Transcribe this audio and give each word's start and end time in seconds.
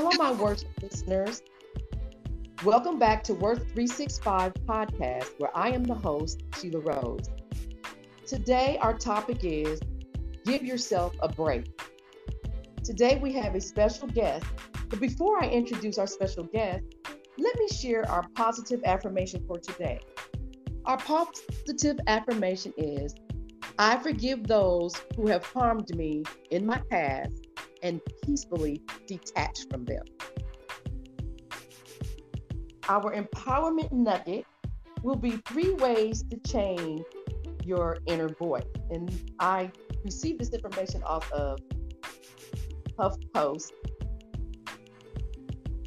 Hello, 0.00 0.10
my 0.16 0.30
Worth 0.30 0.64
listeners. 0.80 1.42
Welcome 2.64 3.00
back 3.00 3.24
to 3.24 3.34
Worth 3.34 3.64
365 3.72 4.54
podcast, 4.64 5.30
where 5.38 5.50
I 5.56 5.70
am 5.70 5.82
the 5.82 5.96
host, 5.96 6.44
Sheila 6.56 6.78
Rose. 6.78 7.28
Today, 8.24 8.78
our 8.80 8.96
topic 8.96 9.38
is 9.42 9.80
Give 10.44 10.62
Yourself 10.62 11.16
a 11.20 11.28
Break. 11.28 11.82
Today, 12.84 13.18
we 13.20 13.32
have 13.32 13.56
a 13.56 13.60
special 13.60 14.06
guest, 14.06 14.46
but 14.88 15.00
before 15.00 15.42
I 15.42 15.48
introduce 15.48 15.98
our 15.98 16.06
special 16.06 16.44
guest, 16.44 16.84
let 17.36 17.58
me 17.58 17.66
share 17.66 18.08
our 18.08 18.24
positive 18.36 18.80
affirmation 18.84 19.42
for 19.48 19.58
today. 19.58 19.98
Our 20.84 20.98
positive 20.98 21.98
affirmation 22.06 22.72
is 22.76 23.16
I 23.80 23.96
forgive 23.96 24.46
those 24.46 24.94
who 25.16 25.26
have 25.26 25.44
harmed 25.44 25.92
me 25.96 26.22
in 26.52 26.64
my 26.64 26.80
past 26.88 27.47
and 27.82 28.00
peacefully 28.24 28.82
detach 29.06 29.68
from 29.70 29.84
them. 29.84 30.04
Our 32.88 33.14
empowerment 33.14 33.92
nugget 33.92 34.46
will 35.02 35.16
be 35.16 35.32
three 35.46 35.72
ways 35.74 36.24
to 36.30 36.36
change 36.38 37.02
your 37.64 37.98
inner 38.06 38.28
voice. 38.28 38.64
And 38.90 39.32
I 39.38 39.70
received 40.04 40.40
this 40.40 40.50
information 40.50 41.02
off 41.02 41.30
of 41.32 41.58
HuffPost, 42.98 43.70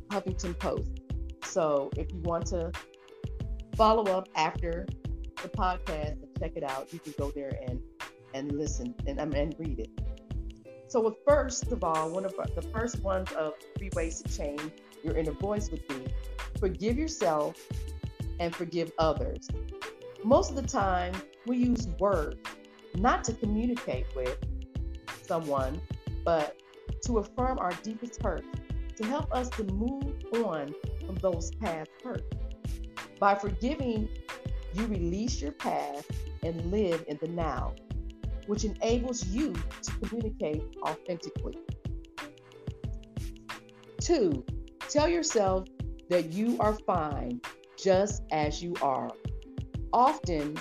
Huffington 0.09 0.57
Post. 0.59 0.91
So 1.43 1.89
if 1.97 2.11
you 2.13 2.19
want 2.21 2.45
to 2.47 2.71
follow 3.75 4.03
up 4.11 4.29
after 4.35 4.85
the 5.41 5.49
podcast 5.49 6.21
and 6.21 6.39
check 6.39 6.51
it 6.55 6.63
out, 6.63 6.93
you 6.93 6.99
can 6.99 7.13
go 7.17 7.31
there 7.31 7.57
and 7.67 7.81
and 8.33 8.51
listen 8.53 8.95
and 9.07 9.19
um, 9.19 9.33
and 9.33 9.55
read 9.59 9.79
it. 9.79 9.89
So 10.91 11.15
first 11.25 11.71
of 11.71 11.85
all, 11.85 12.09
one 12.09 12.25
of 12.25 12.35
the 12.53 12.61
first 12.61 12.99
ones 12.99 13.31
of 13.31 13.53
three 13.77 13.89
ways 13.95 14.21
to 14.23 14.37
change 14.37 14.61
your 15.01 15.15
inner 15.15 15.31
voice 15.31 15.71
would 15.71 15.87
be 15.87 16.05
forgive 16.59 16.97
yourself 16.97 17.55
and 18.41 18.53
forgive 18.53 18.91
others. 18.99 19.47
Most 20.25 20.49
of 20.49 20.57
the 20.57 20.67
time, 20.67 21.13
we 21.47 21.59
use 21.59 21.87
words 21.97 22.41
not 22.93 23.23
to 23.23 23.33
communicate 23.33 24.05
with 24.17 24.37
someone, 25.21 25.79
but 26.25 26.59
to 27.05 27.19
affirm 27.19 27.57
our 27.59 27.71
deepest 27.83 28.21
hurts, 28.21 28.49
to 28.97 29.05
help 29.05 29.33
us 29.33 29.47
to 29.51 29.63
move 29.63 30.13
on 30.43 30.75
from 31.05 31.15
those 31.21 31.51
past 31.55 31.89
hurts. 32.03 32.35
By 33.17 33.35
forgiving, 33.35 34.09
you 34.73 34.87
release 34.87 35.41
your 35.41 35.53
past 35.53 36.11
and 36.43 36.69
live 36.69 37.05
in 37.07 37.17
the 37.21 37.29
now, 37.29 37.75
which 38.47 38.63
enables 38.63 39.25
you 39.27 39.53
to 39.81 39.91
communicate 40.03 40.63
authentically. 40.83 41.57
Two, 43.99 44.43
tell 44.89 45.07
yourself 45.07 45.67
that 46.09 46.33
you 46.33 46.57
are 46.59 46.73
fine 46.85 47.39
just 47.77 48.23
as 48.31 48.61
you 48.61 48.73
are. 48.81 49.09
Often, 49.93 50.57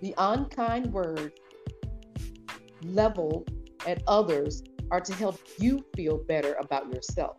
the 0.00 0.14
unkind 0.18 0.92
words 0.92 1.34
leveled 2.82 3.50
at 3.86 4.02
others 4.06 4.62
are 4.90 5.00
to 5.00 5.12
help 5.14 5.38
you 5.58 5.84
feel 5.96 6.18
better 6.28 6.54
about 6.60 6.92
yourself. 6.92 7.36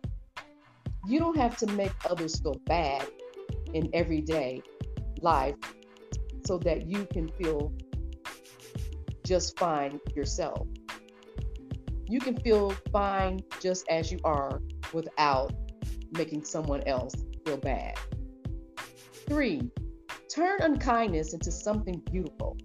You 1.06 1.18
don't 1.18 1.36
have 1.36 1.56
to 1.58 1.66
make 1.66 1.92
others 2.08 2.40
feel 2.40 2.56
bad 2.66 3.06
in 3.74 3.90
everyday 3.92 4.62
life 5.22 5.56
so 6.44 6.58
that 6.58 6.86
you 6.86 7.06
can 7.12 7.28
feel 7.28 7.72
just 9.30 9.56
fine 9.60 10.00
yourself. 10.16 10.66
You 12.08 12.18
can 12.18 12.36
feel 12.40 12.70
fine 12.90 13.38
just 13.60 13.86
as 13.88 14.10
you 14.10 14.18
are 14.24 14.60
without 14.92 15.52
making 16.10 16.42
someone 16.42 16.82
else 16.82 17.14
feel 17.46 17.56
bad. 17.56 17.94
Three, 19.28 19.70
turn 20.28 20.62
unkindness 20.62 21.32
into 21.32 21.52
something 21.52 22.02
beautiful. 22.10 22.56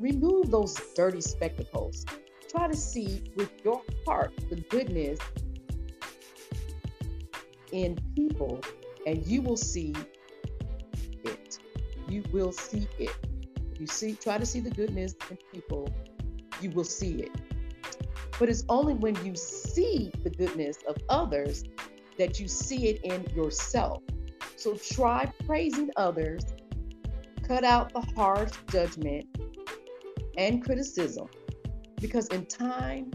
Remove 0.00 0.50
those 0.50 0.74
dirty 0.96 1.20
spectacles. 1.20 2.04
Try 2.50 2.66
to 2.66 2.76
see 2.76 3.22
with 3.36 3.52
your 3.62 3.80
heart 4.04 4.32
the 4.50 4.56
goodness 4.70 5.20
in 7.70 7.96
people, 8.16 8.60
and 9.06 9.24
you 9.24 9.40
will 9.40 9.56
see 9.56 9.94
it. 11.22 11.58
You 12.08 12.24
will 12.32 12.50
see 12.50 12.88
it. 12.98 13.14
You 13.82 13.88
see, 13.88 14.14
try 14.14 14.38
to 14.38 14.46
see 14.46 14.60
the 14.60 14.70
goodness 14.70 15.16
in 15.28 15.36
people, 15.52 15.92
you 16.60 16.70
will 16.70 16.84
see 16.84 17.14
it. 17.22 17.32
But 18.38 18.48
it's 18.48 18.62
only 18.68 18.94
when 18.94 19.16
you 19.26 19.34
see 19.34 20.12
the 20.22 20.30
goodness 20.30 20.78
of 20.86 20.96
others 21.08 21.64
that 22.16 22.38
you 22.38 22.46
see 22.46 22.86
it 22.86 23.00
in 23.02 23.24
yourself. 23.34 24.04
So 24.54 24.74
try 24.74 25.32
praising 25.48 25.90
others, 25.96 26.44
cut 27.42 27.64
out 27.64 27.92
the 27.92 28.02
harsh 28.14 28.52
judgment 28.70 29.26
and 30.38 30.64
criticism, 30.64 31.26
because 32.00 32.28
in 32.28 32.46
time, 32.46 33.10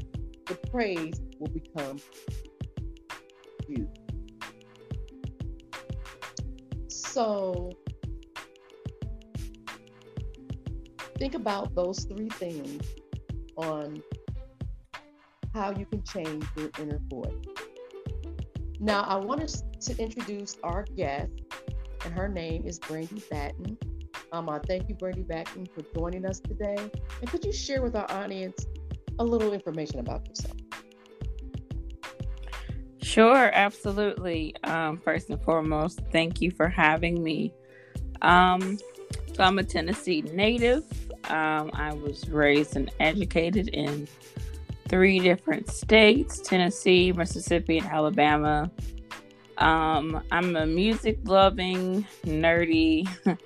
the 0.47 0.55
praise 0.69 1.21
will 1.39 1.47
become 1.47 1.97
you. 3.69 3.87
So 6.89 7.71
think 11.17 11.35
about 11.35 11.75
those 11.75 12.05
three 12.05 12.29
things 12.29 12.83
on 13.55 14.01
how 15.53 15.71
you 15.71 15.85
can 15.85 16.03
change 16.03 16.45
your 16.55 16.69
inner 16.79 16.99
voice. 17.09 17.33
Now, 18.79 19.01
I 19.01 19.15
want 19.15 19.41
to 19.81 19.97
introduce 19.97 20.57
our 20.63 20.85
guest, 20.95 21.31
and 22.05 22.13
her 22.13 22.27
name 22.27 22.63
is 22.65 22.77
Brandy 22.77 23.23
Batten. 23.31 23.77
Um, 24.31 24.49
I 24.49 24.59
thank 24.67 24.87
you, 24.87 24.95
Brandy 24.95 25.23
Batten, 25.23 25.65
for 25.73 25.81
joining 25.95 26.25
us 26.25 26.39
today. 26.39 26.77
And 27.21 27.29
could 27.29 27.43
you 27.43 27.51
share 27.51 27.81
with 27.81 27.95
our 27.95 28.09
audience 28.11 28.67
a 29.17 29.23
little 29.23 29.53
information 29.53 29.99
about 29.99 30.27
yourself? 30.27 30.57
Sure, 33.01 33.49
absolutely. 33.51 34.55
Um, 34.63 34.99
first 34.99 35.29
and 35.31 35.41
foremost, 35.41 36.01
thank 36.11 36.39
you 36.39 36.51
for 36.51 36.67
having 36.67 37.23
me. 37.23 37.51
Um, 38.21 38.77
so, 39.33 39.43
I'm 39.43 39.57
a 39.57 39.63
Tennessee 39.63 40.21
native. 40.21 40.83
Um, 41.29 41.71
I 41.73 41.93
was 41.93 42.29
raised 42.29 42.75
and 42.75 42.91
educated 42.99 43.69
in 43.69 44.07
three 44.87 45.19
different 45.19 45.69
states 45.69 46.39
Tennessee, 46.39 47.11
Mississippi, 47.11 47.79
and 47.79 47.87
Alabama. 47.87 48.71
Um, 49.57 50.23
I'm 50.31 50.55
a 50.55 50.65
music 50.65 51.19
loving, 51.23 52.05
nerdy, 52.25 53.07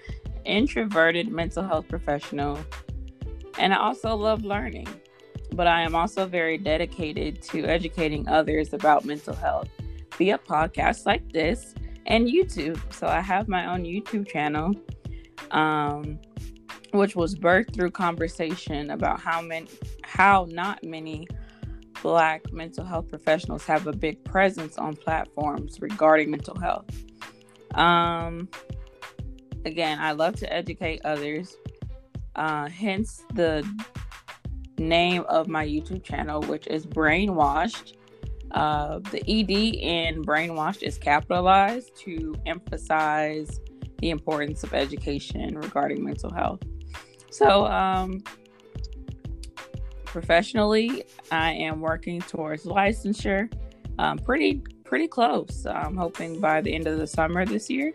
introverted 0.45 1.29
mental 1.29 1.63
health 1.63 1.87
professional, 1.87 2.59
and 3.57 3.73
I 3.73 3.77
also 3.77 4.15
love 4.15 4.43
learning. 4.43 4.87
But 5.53 5.67
I 5.67 5.81
am 5.81 5.95
also 5.95 6.25
very 6.25 6.57
dedicated 6.57 7.41
to 7.43 7.65
educating 7.65 8.27
others 8.27 8.73
about 8.73 9.03
mental 9.03 9.35
health 9.35 9.69
via 10.17 10.37
podcasts 10.37 11.05
like 11.05 11.31
this 11.33 11.75
and 12.05 12.27
YouTube. 12.27 12.79
So 12.93 13.07
I 13.07 13.19
have 13.19 13.47
my 13.47 13.73
own 13.73 13.83
YouTube 13.83 14.27
channel, 14.27 14.73
um, 15.51 16.19
which 16.91 17.15
was 17.15 17.35
birthed 17.35 17.73
through 17.73 17.91
conversation 17.91 18.91
about 18.91 19.19
how 19.19 19.41
many 19.41 19.67
how 20.03 20.47
not 20.49 20.83
many 20.83 21.27
black 22.01 22.51
mental 22.51 22.83
health 22.83 23.07
professionals 23.09 23.65
have 23.65 23.87
a 23.87 23.93
big 23.93 24.23
presence 24.23 24.77
on 24.77 24.95
platforms 24.95 25.79
regarding 25.81 26.31
mental 26.31 26.57
health. 26.59 26.85
Um, 27.75 28.49
again, 29.65 29.99
I 29.99 30.11
love 30.11 30.35
to 30.37 30.51
educate 30.51 31.01
others, 31.05 31.55
uh, 32.35 32.67
hence 32.69 33.23
the 33.33 33.67
name 34.77 35.23
of 35.29 35.47
my 35.47 35.65
YouTube 35.65 36.03
channel, 36.03 36.41
which 36.41 36.67
is 36.67 36.85
Brainwashed. 36.85 37.93
Uh, 38.51 38.99
the 39.11 39.19
ED 39.29 39.51
in 39.51 40.23
Brainwashed 40.23 40.83
is 40.83 40.97
capitalized 40.97 41.95
to 41.99 42.35
emphasize 42.45 43.61
the 43.99 44.09
importance 44.09 44.63
of 44.63 44.73
education 44.73 45.57
regarding 45.57 46.03
mental 46.03 46.33
health. 46.33 46.61
So, 47.31 47.65
um, 47.65 48.23
professionally, 50.03 51.05
I 51.31 51.53
am 51.53 51.79
working 51.79 52.21
towards 52.21 52.65
licensure. 52.65 53.51
Um, 53.97 54.17
pretty 54.19 54.61
pretty 54.83 55.07
close. 55.07 55.65
I'm 55.65 55.95
hoping 55.95 56.41
by 56.41 56.59
the 56.59 56.75
end 56.75 56.85
of 56.85 56.99
the 56.99 57.07
summer 57.07 57.45
this 57.45 57.69
year, 57.69 57.93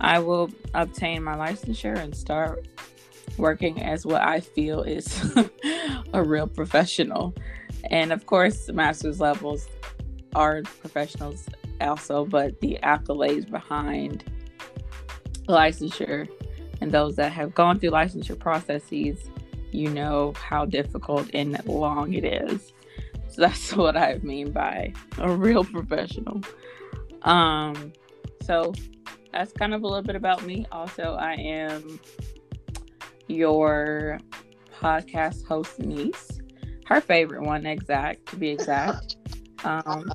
I 0.00 0.18
will 0.18 0.50
obtain 0.74 1.24
my 1.24 1.34
licensure 1.34 1.96
and 1.98 2.14
start 2.14 2.68
working 3.38 3.82
as 3.82 4.04
what 4.04 4.20
I 4.20 4.40
feel 4.40 4.82
is 4.82 5.34
a 6.12 6.22
real 6.22 6.46
professional. 6.46 7.34
And 7.90 8.12
of 8.12 8.26
course, 8.26 8.68
master's 8.68 9.20
levels 9.20 9.66
are 10.34 10.62
professionals 10.62 11.48
also, 11.80 12.26
but 12.26 12.60
the 12.60 12.78
accolades 12.82 13.50
behind 13.50 14.24
licensure 15.48 16.28
and 16.80 16.92
those 16.92 17.16
that 17.16 17.32
have 17.32 17.54
gone 17.54 17.78
through 17.78 17.90
licensure 17.90 18.38
processes 18.38 19.28
you 19.70 19.90
know 19.90 20.32
how 20.36 20.64
difficult 20.64 21.28
and 21.34 21.62
long 21.66 22.14
it 22.14 22.24
is. 22.24 22.72
So 23.30 23.42
that's 23.42 23.76
what 23.76 23.94
I 23.94 24.18
mean 24.22 24.52
by 24.52 24.94
a 25.18 25.30
real 25.30 25.62
professional. 25.62 26.40
Um, 27.22 27.92
so 28.42 28.72
that's 29.34 29.52
kind 29.52 29.74
of 29.74 29.82
a 29.82 29.86
little 29.86 30.02
bit 30.02 30.16
about 30.16 30.46
me. 30.46 30.66
Also, 30.72 31.14
I 31.20 31.34
am 31.34 32.00
your 33.26 34.18
podcast 34.80 35.44
host 35.46 35.78
niece, 35.78 36.40
her 36.86 37.02
favorite 37.02 37.42
one, 37.42 37.66
exact 37.66 38.26
to 38.30 38.36
be 38.36 38.48
exact. 38.48 39.16
Um, 39.64 40.10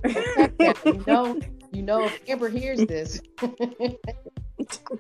you 0.86 1.04
know, 1.06 1.38
you 1.74 1.82
know, 1.82 2.06
if 2.06 2.30
Amber 2.30 2.48
hears 2.48 2.80
this. 2.86 3.22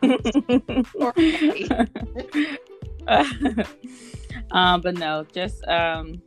um, 4.51 4.51
but 4.81 4.97
no, 4.97 5.25
just 5.33 5.65
um, 5.67 6.21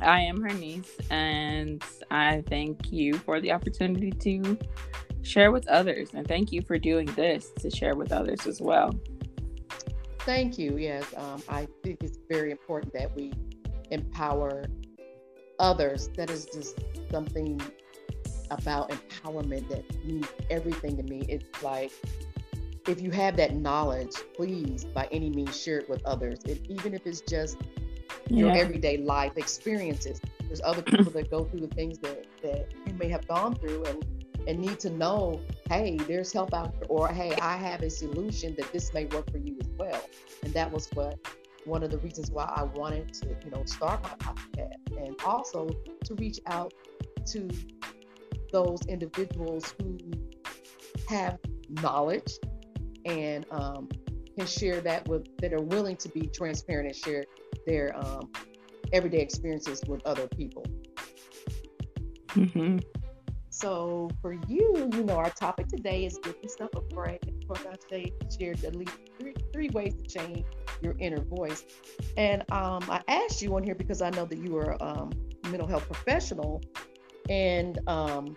I 0.00 0.20
am 0.20 0.40
her 0.42 0.54
niece, 0.54 0.96
and 1.10 1.82
I 2.10 2.42
thank 2.48 2.92
you 2.92 3.14
for 3.14 3.40
the 3.40 3.52
opportunity 3.52 4.10
to 4.10 4.58
share 5.22 5.52
with 5.52 5.66
others, 5.68 6.10
and 6.14 6.26
thank 6.26 6.52
you 6.52 6.62
for 6.62 6.78
doing 6.78 7.06
this 7.16 7.50
to 7.60 7.70
share 7.70 7.94
with 7.94 8.12
others 8.12 8.46
as 8.46 8.60
well. 8.60 8.94
Thank 10.20 10.58
you. 10.58 10.78
Yes, 10.78 11.04
um, 11.16 11.42
I 11.48 11.68
think 11.82 12.02
it's 12.02 12.18
very 12.28 12.50
important 12.50 12.92
that 12.94 13.14
we 13.14 13.32
empower 13.90 14.64
others. 15.58 16.08
That 16.16 16.30
is 16.30 16.46
just 16.46 16.78
something 17.10 17.60
about 18.50 18.90
empowerment 18.90 19.68
that 19.68 20.04
means 20.04 20.26
everything 20.50 20.96
to 20.96 21.02
me. 21.02 21.24
It's 21.28 21.62
like 21.62 21.92
if 22.86 23.00
you 23.00 23.10
have 23.10 23.36
that 23.36 23.54
knowledge, 23.54 24.14
please 24.36 24.84
by 24.84 25.08
any 25.10 25.30
means 25.30 25.60
share 25.60 25.78
it 25.78 25.88
with 25.88 26.04
others. 26.04 26.40
If, 26.44 26.62
even 26.66 26.94
if 26.94 27.06
it's 27.06 27.20
just 27.22 27.56
your 28.28 28.50
everyday 28.52 28.98
life 28.98 29.36
experiences. 29.36 30.20
There's 30.46 30.60
other 30.64 30.82
people 30.82 31.12
that 31.12 31.30
go 31.30 31.44
through 31.44 31.60
the 31.60 31.74
things 31.74 31.98
that, 31.98 32.26
that 32.42 32.68
you 32.86 32.94
may 32.94 33.08
have 33.08 33.26
gone 33.26 33.54
through 33.54 33.84
and 33.84 34.04
and 34.46 34.58
need 34.58 34.78
to 34.78 34.90
know, 34.90 35.40
hey, 35.70 35.96
there's 36.06 36.30
help 36.30 36.52
out 36.52 36.78
there, 36.78 36.86
or 36.90 37.08
hey, 37.08 37.34
I 37.40 37.56
have 37.56 37.80
a 37.80 37.88
solution 37.88 38.54
that 38.58 38.70
this 38.74 38.92
may 38.92 39.06
work 39.06 39.30
for 39.30 39.38
you 39.38 39.56
as 39.58 39.68
well. 39.78 40.04
And 40.42 40.52
that 40.52 40.70
was 40.70 40.90
what 40.92 41.18
one 41.64 41.82
of 41.82 41.90
the 41.90 41.96
reasons 41.98 42.30
why 42.30 42.44
I 42.54 42.64
wanted 42.64 43.10
to, 43.14 43.28
you 43.28 43.50
know, 43.50 43.64
start 43.64 44.02
my 44.02 44.10
podcast 44.10 45.02
and 45.02 45.16
also 45.24 45.70
to 46.04 46.14
reach 46.16 46.40
out 46.46 46.74
to 47.28 47.48
those 48.52 48.80
individuals 48.86 49.74
who 49.80 49.96
have 51.08 51.38
knowledge 51.80 52.34
and 53.04 53.46
um, 53.50 53.88
can 54.36 54.46
share 54.46 54.80
that 54.80 55.06
with 55.08 55.26
that 55.38 55.52
are 55.52 55.62
willing 55.62 55.96
to 55.96 56.08
be 56.08 56.26
transparent 56.26 56.86
and 56.86 56.96
share 56.96 57.24
their 57.66 57.96
um, 57.96 58.30
everyday 58.92 59.20
experiences 59.20 59.82
with 59.86 60.04
other 60.06 60.26
people. 60.28 60.64
Mm-hmm. 62.30 62.78
So 63.50 64.10
for 64.20 64.32
you, 64.48 64.90
you 64.92 65.04
know, 65.04 65.16
our 65.16 65.30
topic 65.30 65.68
today 65.68 66.04
is 66.06 66.18
yourself 66.42 66.70
a 66.74 66.80
break. 66.80 67.22
Of 67.26 67.46
course, 67.46 67.64
I 67.64 67.76
say 67.88 68.12
share 68.36 68.52
at 68.52 68.74
least 68.74 68.92
three, 69.20 69.34
three 69.52 69.68
ways 69.70 69.94
to 69.94 70.02
change 70.02 70.44
your 70.82 70.96
inner 70.98 71.20
voice. 71.20 71.64
And 72.16 72.42
um, 72.50 72.82
I 72.88 73.00
asked 73.06 73.40
you 73.40 73.54
on 73.54 73.62
here 73.62 73.76
because 73.76 74.02
I 74.02 74.10
know 74.10 74.24
that 74.24 74.38
you 74.38 74.56
are 74.58 74.76
um, 74.82 75.12
a 75.44 75.48
mental 75.48 75.68
health 75.68 75.86
professional, 75.86 76.62
and 77.30 77.78
um, 77.86 78.36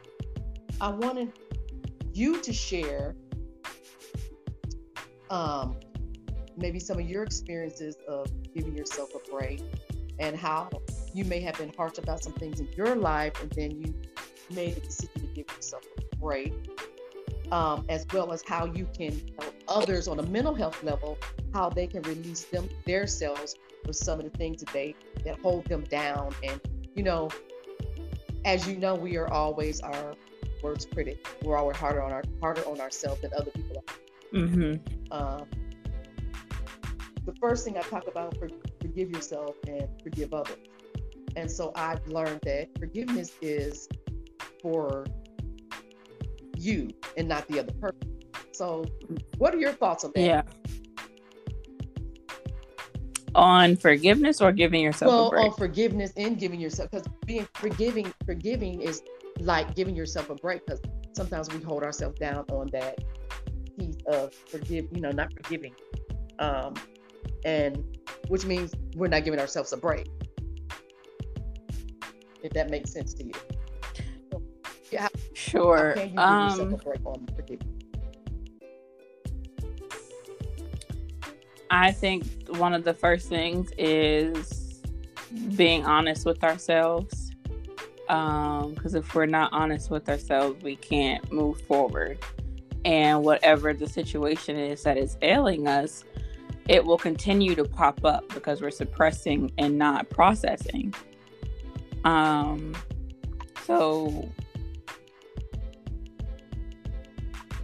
I 0.79 0.89
wanted 0.89 1.33
you 2.13 2.39
to 2.41 2.53
share 2.53 3.15
um, 5.29 5.75
maybe 6.55 6.79
some 6.79 6.99
of 6.99 7.07
your 7.07 7.23
experiences 7.23 7.97
of 8.07 8.27
giving 8.53 8.75
yourself 8.75 9.11
a 9.15 9.31
break 9.31 9.61
and 10.19 10.35
how 10.35 10.69
you 11.13 11.23
may 11.25 11.39
have 11.39 11.57
been 11.57 11.71
harsh 11.77 11.97
about 11.97 12.23
some 12.23 12.33
things 12.33 12.59
in 12.59 12.67
your 12.75 12.95
life 12.95 13.33
and 13.41 13.51
then 13.51 13.71
you 13.71 13.93
made 14.49 14.75
the 14.75 14.81
decision 14.81 15.21
to 15.21 15.27
give 15.27 15.45
yourself 15.55 15.83
a 15.97 16.15
break 16.17 16.53
um, 17.51 17.85
as 17.89 18.05
well 18.13 18.31
as 18.31 18.43
how 18.45 18.65
you 18.65 18.87
can 18.97 19.11
help 19.39 19.53
others 19.67 20.07
on 20.07 20.19
a 20.19 20.23
mental 20.23 20.53
health 20.53 20.81
level 20.83 21.17
how 21.53 21.69
they 21.69 21.87
can 21.87 22.01
release 22.03 22.45
them 22.45 22.67
their 22.85 23.07
selves 23.07 23.55
with 23.85 23.95
some 23.95 24.19
of 24.19 24.31
the 24.31 24.37
things 24.37 24.61
that 24.61 24.71
they 24.73 24.95
that 25.23 25.39
hold 25.39 25.65
them 25.65 25.83
down. 25.83 26.33
And 26.43 26.59
you 26.95 27.03
know 27.03 27.29
as 28.45 28.67
you 28.67 28.77
know 28.77 28.95
we 28.95 29.17
are 29.17 29.27
always 29.31 29.81
our 29.81 30.15
worst 30.63 30.91
critic 30.91 31.25
we're 31.43 31.57
always 31.57 31.77
harder 31.77 32.01
on 32.01 32.11
our 32.11 32.23
harder 32.41 32.67
on 32.67 32.81
ourselves 32.81 33.21
than 33.21 33.31
other 33.33 33.51
people 33.51 33.77
are 33.77 33.95
mm-hmm. 34.33 34.75
uh, 35.11 35.43
the 37.25 37.33
first 37.41 37.65
thing 37.65 37.77
I 37.77 37.81
talk 37.81 38.07
about 38.07 38.37
for 38.37 38.49
forgive 38.79 39.11
yourself 39.11 39.55
and 39.67 39.87
forgive 40.01 40.33
others. 40.33 40.57
And 41.35 41.51
so 41.51 41.71
I've 41.75 42.05
learned 42.07 42.39
that 42.43 42.69
forgiveness 42.79 43.31
is 43.41 43.87
for 44.61 45.05
you 46.57 46.89
and 47.15 47.27
not 47.27 47.47
the 47.47 47.59
other 47.59 47.73
person. 47.73 48.17
So 48.53 48.85
what 49.37 49.53
are 49.53 49.59
your 49.59 49.73
thoughts 49.73 50.03
on 50.03 50.11
that? 50.15 50.21
Yeah. 50.21 50.41
On 53.35 53.75
forgiveness 53.75 54.41
or 54.41 54.51
giving 54.51 54.81
yourself 54.81 55.09
well, 55.11 55.27
a 55.27 55.29
break? 55.29 55.45
on 55.45 55.53
forgiveness 55.53 56.11
and 56.17 56.39
giving 56.39 56.59
yourself 56.59 56.89
because 56.89 57.07
being 57.25 57.47
forgiving 57.53 58.11
forgiving 58.25 58.81
is 58.81 59.03
like 59.39 59.75
giving 59.75 59.95
yourself 59.95 60.31
a 60.31 60.35
break 60.35 60.65
because 60.65 60.81
sometimes 61.13 61.53
we 61.53 61.61
hold 61.61 61.83
ourselves 61.83 62.17
down 62.17 62.45
on 62.49 62.67
that 62.71 62.97
of 64.07 64.33
forgive, 64.33 64.87
you 64.91 65.01
know, 65.01 65.11
not 65.11 65.31
forgiving. 65.33 65.75
Um, 66.39 66.75
and 67.45 67.83
which 68.27 68.45
means 68.45 68.73
we're 68.95 69.07
not 69.07 69.23
giving 69.23 69.39
ourselves 69.39 69.73
a 69.73 69.77
break. 69.77 70.07
If 72.43 72.53
that 72.53 72.69
makes 72.69 72.91
sense 72.91 73.13
to 73.15 73.25
you. 73.25 73.33
yeah. 74.91 75.07
Sure. 75.33 75.89
How 75.89 75.93
can 75.93 76.03
you 76.03 76.09
give 76.09 76.19
um, 76.19 76.49
yourself 76.49 76.73
a 76.73 76.83
break 76.83 77.05
on 77.05 77.27
I 81.69 81.91
think 81.91 82.25
one 82.57 82.73
of 82.73 82.83
the 82.83 82.93
first 82.93 83.27
things 83.27 83.71
is 83.77 84.81
being 85.55 85.85
honest 85.85 86.25
with 86.25 86.43
ourselves. 86.43 87.31
Because 88.07 88.95
um, 88.95 88.95
if 88.95 89.13
we're 89.13 89.25
not 89.25 89.51
honest 89.51 89.91
with 89.91 90.07
ourselves, 90.07 90.63
we 90.63 90.77
can't 90.77 91.29
move 91.31 91.59
forward. 91.61 92.19
And 92.87 93.21
whatever 93.21 93.73
the 93.73 93.85
situation 93.85 94.55
is 94.55 94.83
that 94.83 94.97
is 94.97 95.17
ailing 95.21 95.67
us, 95.67 96.05
it 96.69 96.85
will 96.85 96.97
continue 96.97 97.53
to 97.53 97.65
pop 97.65 98.05
up 98.05 98.29
because 98.29 98.61
we're 98.61 98.71
suppressing 98.71 99.51
and 99.57 99.77
not 99.77 100.09
processing. 100.09 100.93
Um, 102.05 102.73
so 103.65 104.29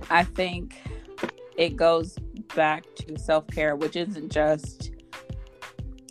I 0.09 0.25
think 0.25 0.81
it 1.55 1.77
goes 1.77 2.17
back 2.53 2.83
to 2.95 3.17
self 3.17 3.47
care, 3.47 3.77
which 3.77 3.95
isn't 3.95 4.29
just 4.29 4.91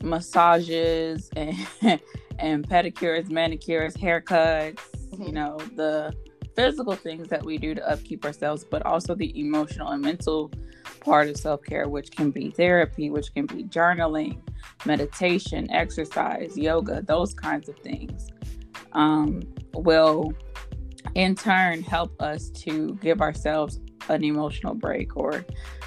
massages 0.02 1.28
and, 1.36 1.54
and 2.38 2.66
pedicures, 2.66 3.28
manicures, 3.28 3.94
haircuts, 3.94 4.78
mm-hmm. 5.10 5.22
you 5.22 5.32
know, 5.32 5.58
the 5.76 6.14
physical 6.54 6.94
things 6.94 7.28
that 7.28 7.44
we 7.44 7.58
do 7.58 7.74
to 7.74 7.90
upkeep 7.90 8.24
ourselves, 8.24 8.64
but 8.64 8.84
also 8.84 9.14
the 9.14 9.38
emotional 9.38 9.88
and 9.88 10.02
mental 10.02 10.50
part 11.00 11.28
of 11.28 11.36
self 11.36 11.62
care, 11.62 11.88
which 11.88 12.10
can 12.10 12.30
be 12.30 12.50
therapy, 12.50 13.10
which 13.10 13.32
can 13.34 13.46
be 13.46 13.64
journaling, 13.64 14.40
meditation, 14.84 15.70
exercise, 15.70 16.56
yoga, 16.56 17.02
those 17.02 17.34
kinds 17.34 17.68
of 17.68 17.78
things, 17.78 18.28
um, 18.92 19.42
will 19.74 20.32
in 21.14 21.34
turn 21.34 21.82
help 21.82 22.20
us 22.22 22.50
to 22.50 22.98
give 23.02 23.20
ourselves 23.20 23.80
an 24.08 24.24
emotional 24.24 24.74
break 24.74 25.16
or 25.16 25.44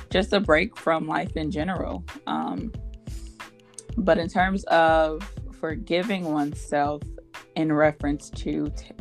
just 0.09 0.33
a 0.33 0.39
break 0.39 0.77
from 0.77 1.07
life 1.07 1.35
in 1.35 1.51
general. 1.51 2.03
Um, 2.27 2.71
but 3.97 4.17
in 4.17 4.27
terms 4.27 4.63
of 4.65 5.21
forgiving 5.59 6.31
oneself 6.31 7.01
in 7.55 7.71
reference 7.71 8.29
to 8.29 8.71
t- 8.75 8.91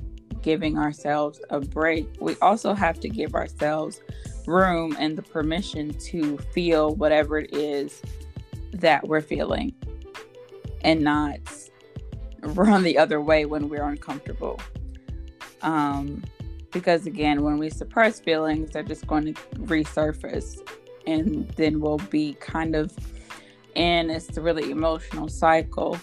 giving 0.44 0.78
ourselves 0.78 1.40
a 1.48 1.58
break, 1.58 2.06
we 2.20 2.36
also 2.42 2.74
have 2.74 3.00
to 3.00 3.08
give 3.08 3.34
ourselves 3.34 4.02
room 4.46 4.94
and 5.00 5.16
the 5.16 5.22
permission 5.22 5.94
to 5.94 6.36
feel 6.52 6.94
whatever 6.96 7.38
it 7.38 7.52
is 7.52 8.02
that 8.72 9.08
we're 9.08 9.22
feeling 9.22 9.74
and 10.82 11.00
not 11.00 11.38
run 12.42 12.82
the 12.82 12.98
other 12.98 13.20
way 13.22 13.46
when 13.46 13.70
we're 13.70 13.84
uncomfortable. 13.84 14.60
Um, 15.62 16.22
because 16.72 17.06
again, 17.06 17.42
when 17.42 17.56
we 17.56 17.70
suppress 17.70 18.20
feelings, 18.20 18.72
they're 18.72 18.82
just 18.82 19.06
going 19.06 19.32
to 19.32 19.40
resurface 19.60 20.60
and 21.06 21.48
then 21.56 21.80
we'll 21.80 21.98
be 21.98 22.34
kind 22.34 22.76
of 22.76 22.92
in 23.74 24.08
this 24.08 24.28
really 24.36 24.70
emotional 24.70 25.28
cycle. 25.28 25.98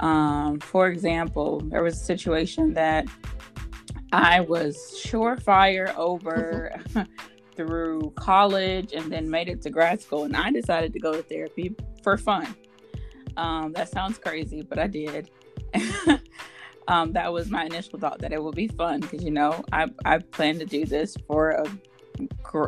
Um, 0.00 0.60
for 0.60 0.88
example, 0.88 1.60
there 1.60 1.82
was 1.82 1.94
a 1.94 2.04
situation 2.04 2.74
that 2.74 3.06
I 4.12 4.40
was 4.40 4.76
surefire 5.04 5.94
over 5.96 6.74
through 7.56 8.12
college 8.16 8.92
and 8.92 9.10
then 9.12 9.30
made 9.30 9.48
it 9.48 9.62
to 9.62 9.70
grad 9.70 10.00
school. 10.00 10.24
And 10.24 10.36
I 10.36 10.50
decided 10.50 10.92
to 10.94 10.98
go 10.98 11.12
to 11.12 11.22
therapy 11.22 11.74
for 12.02 12.16
fun. 12.16 12.54
Um, 13.36 13.72
that 13.72 13.88
sounds 13.88 14.18
crazy, 14.18 14.62
but 14.62 14.78
I 14.78 14.86
did. 14.86 15.30
um, 16.88 17.12
that 17.12 17.32
was 17.32 17.50
my 17.50 17.64
initial 17.64 17.98
thought 17.98 18.18
that 18.20 18.32
it 18.32 18.42
would 18.42 18.54
be 18.54 18.68
fun 18.68 19.00
because 19.00 19.22
you 19.22 19.30
know 19.30 19.64
I 19.72 19.86
I 20.04 20.18
plan 20.18 20.58
to 20.58 20.66
do 20.66 20.84
this 20.84 21.16
for 21.26 21.50
a 21.50 21.66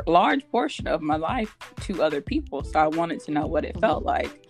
large 0.07 0.49
portion 0.49 0.87
of 0.87 1.01
my 1.01 1.17
life 1.17 1.55
to 1.81 2.01
other 2.01 2.21
people, 2.21 2.63
so 2.63 2.79
I 2.79 2.87
wanted 2.87 3.19
to 3.21 3.31
know 3.31 3.45
what 3.45 3.65
it 3.65 3.73
mm-hmm. 3.73 3.81
felt 3.81 4.03
like, 4.03 4.47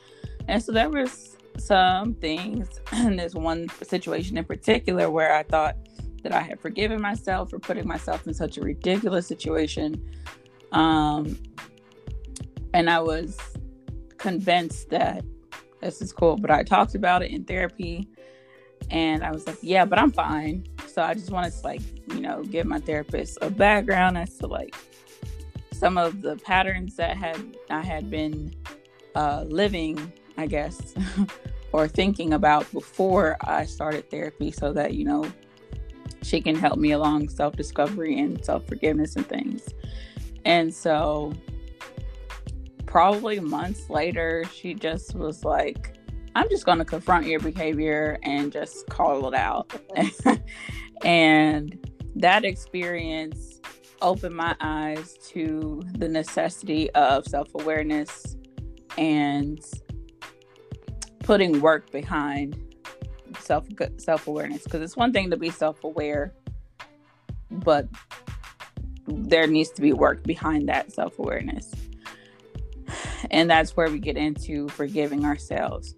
and 0.48 0.62
so 0.62 0.72
there 0.72 0.90
was 0.90 1.38
some 1.58 2.14
things 2.16 2.80
in 2.94 3.16
this 3.16 3.34
one 3.34 3.68
situation 3.82 4.38
in 4.38 4.46
particular 4.46 5.10
where 5.10 5.34
I 5.34 5.44
thought 5.44 5.76
that 6.24 6.32
I 6.34 6.42
had 6.42 6.60
forgiven 6.60 7.02
myself 7.02 7.50
for 7.50 7.60
putting 7.60 7.88
myself 7.88 8.26
in 8.28 8.34
such 8.34 8.58
a 8.58 8.62
ridiculous 8.62 9.28
situation. 9.28 10.02
Um, 10.72 11.38
and 12.74 12.90
I 12.90 13.00
was 13.00 13.38
convinced 14.18 14.90
that 14.90 15.24
this 15.82 16.02
is 16.02 16.12
cool, 16.12 16.38
but 16.38 16.50
I 16.50 16.64
talked 16.64 16.96
about 16.96 17.22
it 17.22 17.32
in 17.32 17.44
therapy 17.44 18.08
and 18.90 19.24
I 19.24 19.32
was 19.32 19.46
like, 19.48 19.58
yeah, 19.62 19.86
but 19.86 20.00
I'm 20.00 20.12
fine. 20.12 20.66
So 20.88 21.02
I 21.02 21.14
just 21.14 21.32
wanted 21.32 21.54
to 21.54 21.62
like, 21.64 21.82
you 22.10 22.22
know, 22.22 22.44
give 22.44 22.66
my 22.66 22.80
therapist 22.80 23.38
a 23.42 23.50
background 23.50 24.18
as 24.18 24.38
to 24.38 24.48
like 24.48 24.76
some 25.72 25.98
of 25.98 26.22
the 26.22 26.38
patterns 26.38 26.96
that 26.96 27.18
had 27.18 27.58
I 27.70 27.82
had 27.82 28.10
been 28.10 28.54
uh, 29.16 29.46
living, 29.48 30.14
I 30.38 30.48
guess, 30.48 30.94
or 31.72 31.88
thinking 31.88 32.34
about 32.34 32.72
before 32.72 33.38
I 33.42 33.66
started 33.66 34.10
therapy 34.10 34.52
so 34.52 34.72
that, 34.74 34.94
you 34.94 35.06
know, 35.06 35.26
she 36.24 36.42
can 36.42 36.56
help 36.56 36.78
me 36.80 36.92
along 36.92 37.30
self 37.30 37.56
discovery 37.56 38.20
and 38.20 38.44
self 38.44 38.68
forgiveness 38.68 39.16
and 39.16 39.28
things. 39.28 39.74
And 40.46 40.74
so, 40.74 41.34
probably 42.86 43.40
months 43.40 43.90
later, 43.90 44.44
she 44.54 44.74
just 44.74 45.16
was 45.16 45.44
like, 45.44 45.96
I'm 46.36 46.50
just 46.50 46.66
going 46.66 46.80
to 46.80 46.86
confront 46.86 47.28
your 47.28 47.40
behavior 47.40 48.18
and 48.24 48.52
just 48.52 48.88
call 48.88 49.28
it 49.28 49.36
out. 49.36 49.72
and 51.04 51.78
that 52.16 52.46
experience 52.46 53.60
opened 54.02 54.36
my 54.36 54.56
eyes 54.60 55.18
to 55.30 55.82
the 55.94 56.08
necessity 56.08 56.90
of 56.92 57.26
self 57.26 57.50
awareness 57.56 58.36
and 58.98 59.60
putting 61.20 61.62
work 61.62 61.90
behind 61.92 62.73
self 63.44 63.68
self 63.98 64.28
awareness 64.28 64.64
because 64.64 64.82
it's 64.82 64.96
one 64.96 65.14
thing 65.14 65.30
to 65.32 65.38
be 65.38 65.50
self 65.50 65.84
aware, 65.84 66.34
but 67.52 67.88
there 69.08 69.48
needs 69.48 69.70
to 69.72 69.82
be 69.82 69.94
work 69.94 70.24
behind 70.24 70.70
that 70.70 70.92
self 70.92 71.20
awareness, 71.20 71.72
and 73.32 73.50
that's 73.50 73.76
where 73.76 73.90
we 73.90 74.00
get 74.00 74.18
into 74.18 74.70
forgiving 74.70 75.26
ourselves. 75.26 75.96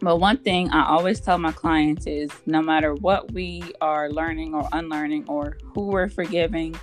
But 0.00 0.18
one 0.18 0.38
thing 0.38 0.70
I 0.70 0.86
always 0.86 1.20
tell 1.20 1.38
my 1.38 1.50
clients 1.50 2.06
is 2.06 2.30
no 2.46 2.62
matter 2.62 2.94
what 2.94 3.32
we 3.32 3.72
are 3.80 4.10
learning 4.10 4.54
or 4.54 4.68
unlearning 4.72 5.28
or 5.28 5.56
who 5.74 5.86
we're 5.86 6.08
forgiving, 6.08 6.78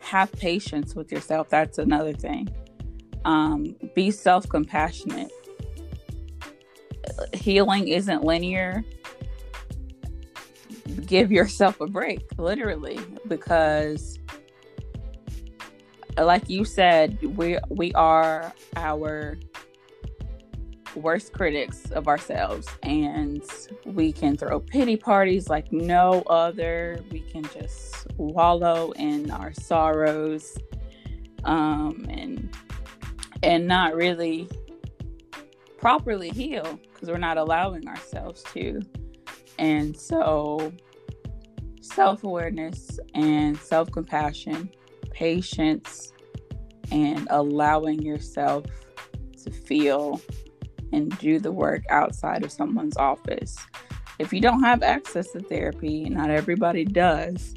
have 0.00 0.32
patience 0.32 0.94
with 0.94 1.12
yourself. 1.12 1.48
That's 1.48 1.78
another 1.78 2.12
thing. 2.12 2.48
Um, 3.24 3.76
be 3.94 4.10
self 4.10 4.48
compassionate 4.48 5.30
healing 7.32 7.88
isn't 7.88 8.24
linear, 8.24 8.84
give 11.06 11.30
yourself 11.32 11.80
a 11.80 11.86
break, 11.86 12.26
literally, 12.38 12.98
because 13.28 14.18
like 16.18 16.48
you 16.48 16.64
said, 16.64 17.18
we 17.36 17.58
we 17.68 17.92
are 17.94 18.52
our 18.76 19.38
worst 20.94 21.34
critics 21.34 21.90
of 21.90 22.08
ourselves 22.08 22.66
and 22.82 23.42
we 23.84 24.10
can 24.10 24.34
throw 24.34 24.58
pity 24.58 24.96
parties 24.96 25.48
like 25.50 25.70
no 25.70 26.22
other. 26.22 26.98
We 27.10 27.20
can 27.20 27.44
just 27.44 28.06
wallow 28.16 28.92
in 28.92 29.30
our 29.30 29.52
sorrows 29.52 30.56
um 31.44 32.06
and 32.08 32.48
and 33.42 33.66
not 33.66 33.94
really 33.94 34.48
properly 35.78 36.30
heal 36.30 36.78
because 36.92 37.08
we're 37.08 37.18
not 37.18 37.38
allowing 37.38 37.86
ourselves 37.88 38.42
to. 38.54 38.80
And 39.58 39.96
so, 39.96 40.72
self 41.80 42.24
awareness 42.24 42.98
and 43.14 43.56
self 43.56 43.90
compassion, 43.90 44.70
patience, 45.10 46.12
and 46.90 47.26
allowing 47.30 48.02
yourself 48.02 48.64
to 49.44 49.50
feel 49.50 50.20
and 50.92 51.16
do 51.18 51.38
the 51.38 51.52
work 51.52 51.82
outside 51.90 52.44
of 52.44 52.52
someone's 52.52 52.96
office. 52.96 53.56
If 54.18 54.32
you 54.32 54.40
don't 54.40 54.62
have 54.62 54.82
access 54.82 55.30
to 55.32 55.40
therapy, 55.40 56.08
not 56.08 56.30
everybody 56.30 56.84
does. 56.84 57.54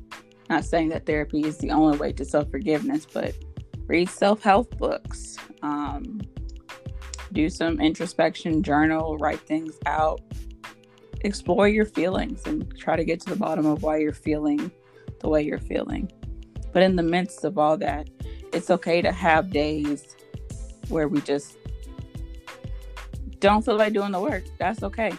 Not 0.49 0.65
saying 0.65 0.89
that 0.89 1.05
therapy 1.05 1.41
is 1.41 1.57
the 1.57 1.71
only 1.71 1.97
way 1.97 2.11
to 2.13 2.25
self 2.25 2.49
forgiveness, 2.49 3.05
but 3.11 3.35
read 3.85 4.09
self 4.09 4.41
help 4.41 4.77
books. 4.77 5.37
Um, 5.61 6.21
do 7.33 7.49
some 7.49 7.79
introspection, 7.79 8.63
journal, 8.63 9.17
write 9.17 9.39
things 9.41 9.77
out, 9.85 10.21
explore 11.21 11.67
your 11.67 11.85
feelings, 11.85 12.41
and 12.45 12.77
try 12.77 12.95
to 12.95 13.03
get 13.03 13.19
to 13.21 13.29
the 13.29 13.35
bottom 13.35 13.65
of 13.65 13.83
why 13.83 13.97
you're 13.97 14.13
feeling 14.13 14.71
the 15.19 15.29
way 15.29 15.41
you're 15.41 15.59
feeling. 15.59 16.11
But 16.71 16.83
in 16.83 16.95
the 16.95 17.03
midst 17.03 17.43
of 17.43 17.57
all 17.57 17.77
that, 17.77 18.09
it's 18.53 18.69
okay 18.69 19.01
to 19.01 19.11
have 19.11 19.51
days 19.51 20.15
where 20.87 21.07
we 21.07 21.21
just 21.21 21.57
don't 23.39 23.63
feel 23.63 23.77
like 23.77 23.93
doing 23.93 24.11
the 24.11 24.19
work. 24.19 24.43
That's 24.57 24.83
okay 24.83 25.11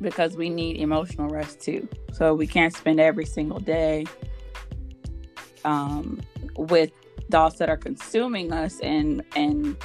because 0.00 0.36
we 0.36 0.48
need 0.48 0.76
emotional 0.76 1.28
rest 1.28 1.60
too. 1.60 1.86
So 2.12 2.34
we 2.34 2.46
can't 2.46 2.74
spend 2.74 3.00
every 3.00 3.26
single 3.26 3.60
day 3.60 4.06
um, 5.64 6.20
with 6.56 6.90
thoughts 7.30 7.58
that 7.58 7.68
are 7.68 7.76
consuming 7.76 8.52
us 8.52 8.80
and 8.80 9.22
and 9.36 9.76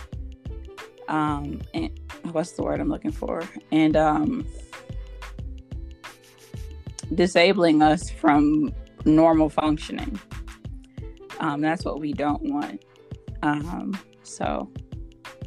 um 1.07 1.61
and 1.73 1.99
what's 2.31 2.51
the 2.53 2.63
word 2.63 2.79
i'm 2.79 2.89
looking 2.89 3.11
for? 3.11 3.43
And 3.71 3.95
um 3.95 4.47
disabling 7.13 7.81
us 7.81 8.09
from 8.09 8.73
normal 9.05 9.49
functioning. 9.49 10.19
Um 11.39 11.61
that's 11.61 11.85
what 11.85 11.99
we 11.99 12.13
don't 12.13 12.41
want. 12.43 12.83
Um 13.43 13.97
so 14.23 14.71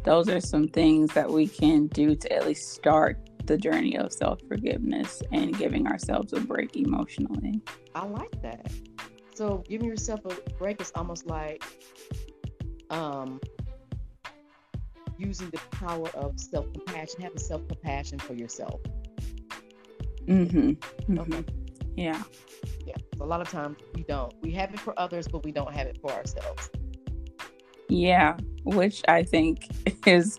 those 0.04 0.28
are 0.28 0.40
some 0.40 0.68
things 0.68 1.12
that 1.14 1.28
we 1.30 1.46
can 1.48 1.88
do 1.88 2.14
to 2.14 2.32
at 2.32 2.46
least 2.46 2.72
start 2.72 3.18
the 3.44 3.56
journey 3.56 3.96
of 3.96 4.12
self-forgiveness 4.12 5.22
and 5.32 5.56
giving 5.58 5.86
ourselves 5.86 6.32
a 6.32 6.40
break 6.40 6.76
emotionally. 6.76 7.60
I 7.94 8.04
like 8.04 8.40
that. 8.42 8.70
So 9.34 9.64
giving 9.68 9.88
yourself 9.88 10.20
a 10.26 10.34
break 10.58 10.80
is 10.80 10.92
almost 10.94 11.26
like 11.26 11.64
um 12.90 13.40
using 15.18 15.50
the 15.50 15.58
power 15.70 16.08
of 16.10 16.38
self 16.38 16.72
compassion, 16.72 17.20
having 17.20 17.38
self 17.38 17.66
compassion 17.68 18.18
for 18.18 18.34
yourself. 18.34 18.80
Mm-hmm. 20.26 20.70
mm-hmm. 20.70 21.18
Okay. 21.18 21.44
Yeah. 21.96 22.22
Yeah. 22.86 22.94
So 23.16 23.24
a 23.24 23.26
lot 23.26 23.40
of 23.40 23.48
times 23.48 23.78
we 23.94 24.04
don't. 24.04 24.32
We 24.42 24.52
have 24.52 24.72
it 24.72 24.80
for 24.80 24.98
others, 24.98 25.26
but 25.28 25.44
we 25.44 25.52
don't 25.52 25.74
have 25.74 25.86
it 25.86 25.98
for 26.00 26.12
ourselves. 26.12 26.70
Yeah, 27.88 28.36
which 28.64 29.02
I 29.08 29.24
think 29.24 29.66
is 30.06 30.38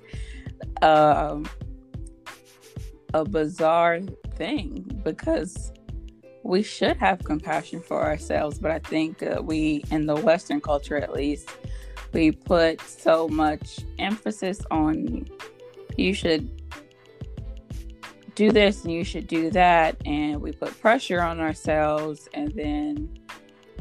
um, 0.81 1.49
a 3.13 3.25
bizarre 3.25 4.01
thing 4.35 5.01
because 5.03 5.71
we 6.43 6.63
should 6.63 6.97
have 6.97 7.23
compassion 7.23 7.81
for 7.81 8.03
ourselves, 8.03 8.59
but 8.59 8.71
I 8.71 8.79
think 8.79 9.21
uh, 9.23 9.41
we, 9.43 9.83
in 9.91 10.05
the 10.05 10.15
Western 10.15 10.61
culture 10.61 10.95
at 10.95 11.11
least, 11.11 11.49
we 12.13 12.31
put 12.31 12.81
so 12.81 13.27
much 13.27 13.79
emphasis 13.97 14.59
on 14.71 15.27
you 15.97 16.13
should 16.13 16.49
do 18.35 18.51
this 18.51 18.83
and 18.83 18.93
you 18.93 19.03
should 19.03 19.27
do 19.27 19.49
that 19.51 19.95
and 20.05 20.41
we 20.41 20.51
put 20.51 20.79
pressure 20.79 21.21
on 21.21 21.39
ourselves 21.39 22.29
and 22.33 22.51
then 22.53 23.09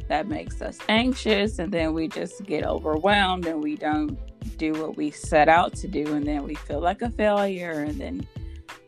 that 0.08 0.26
makes 0.26 0.60
us 0.60 0.78
anxious 0.88 1.58
and 1.58 1.72
then 1.72 1.92
we 1.92 2.08
just 2.08 2.44
get 2.44 2.64
overwhelmed 2.64 3.46
and 3.46 3.62
we 3.62 3.76
don't 3.76 4.18
do 4.56 4.72
what 4.72 4.96
we 4.96 5.10
set 5.10 5.48
out 5.48 5.74
to 5.74 5.86
do 5.86 6.14
and 6.14 6.26
then 6.26 6.42
we 6.42 6.54
feel 6.54 6.80
like 6.80 7.02
a 7.02 7.10
failure 7.10 7.82
and 7.82 8.00
then 8.00 8.26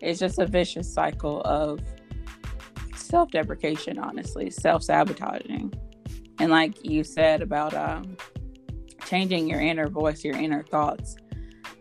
it's 0.01 0.19
just 0.19 0.39
a 0.39 0.47
vicious 0.47 0.93
cycle 0.93 1.43
of 1.43 1.81
self-deprecation 3.11 3.99
honestly 3.99 4.49
self-sabotaging. 4.49 5.73
And 6.39 6.51
like 6.51 6.85
you 6.85 7.05
said 7.05 7.43
about 7.43 7.75
um, 7.75 8.17
changing 9.11 9.49
your 9.49 9.61
inner 9.61 9.89
voice, 9.89 10.23
your 10.23 10.37
inner 10.37 10.63
thoughts. 10.63 11.17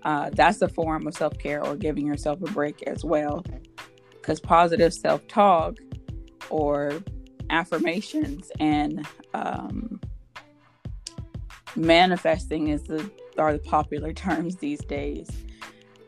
Uh, 0.01 0.31
that's 0.33 0.61
a 0.63 0.67
form 0.67 1.05
of 1.05 1.13
self 1.13 1.37
care 1.37 1.63
or 1.63 1.75
giving 1.75 2.07
yourself 2.07 2.41
a 2.41 2.51
break 2.51 2.81
as 2.83 3.05
well. 3.05 3.45
Because 4.13 4.39
positive 4.39 4.93
self 4.93 5.27
talk 5.27 5.77
or 6.49 7.03
affirmations 7.51 8.51
and 8.59 9.05
um, 9.35 10.01
manifesting 11.75 12.69
is 12.69 12.83
the 12.83 13.09
are 13.37 13.53
the 13.53 13.59
popular 13.59 14.11
terms 14.25 14.55
these 14.55 14.83
days. 14.85 15.29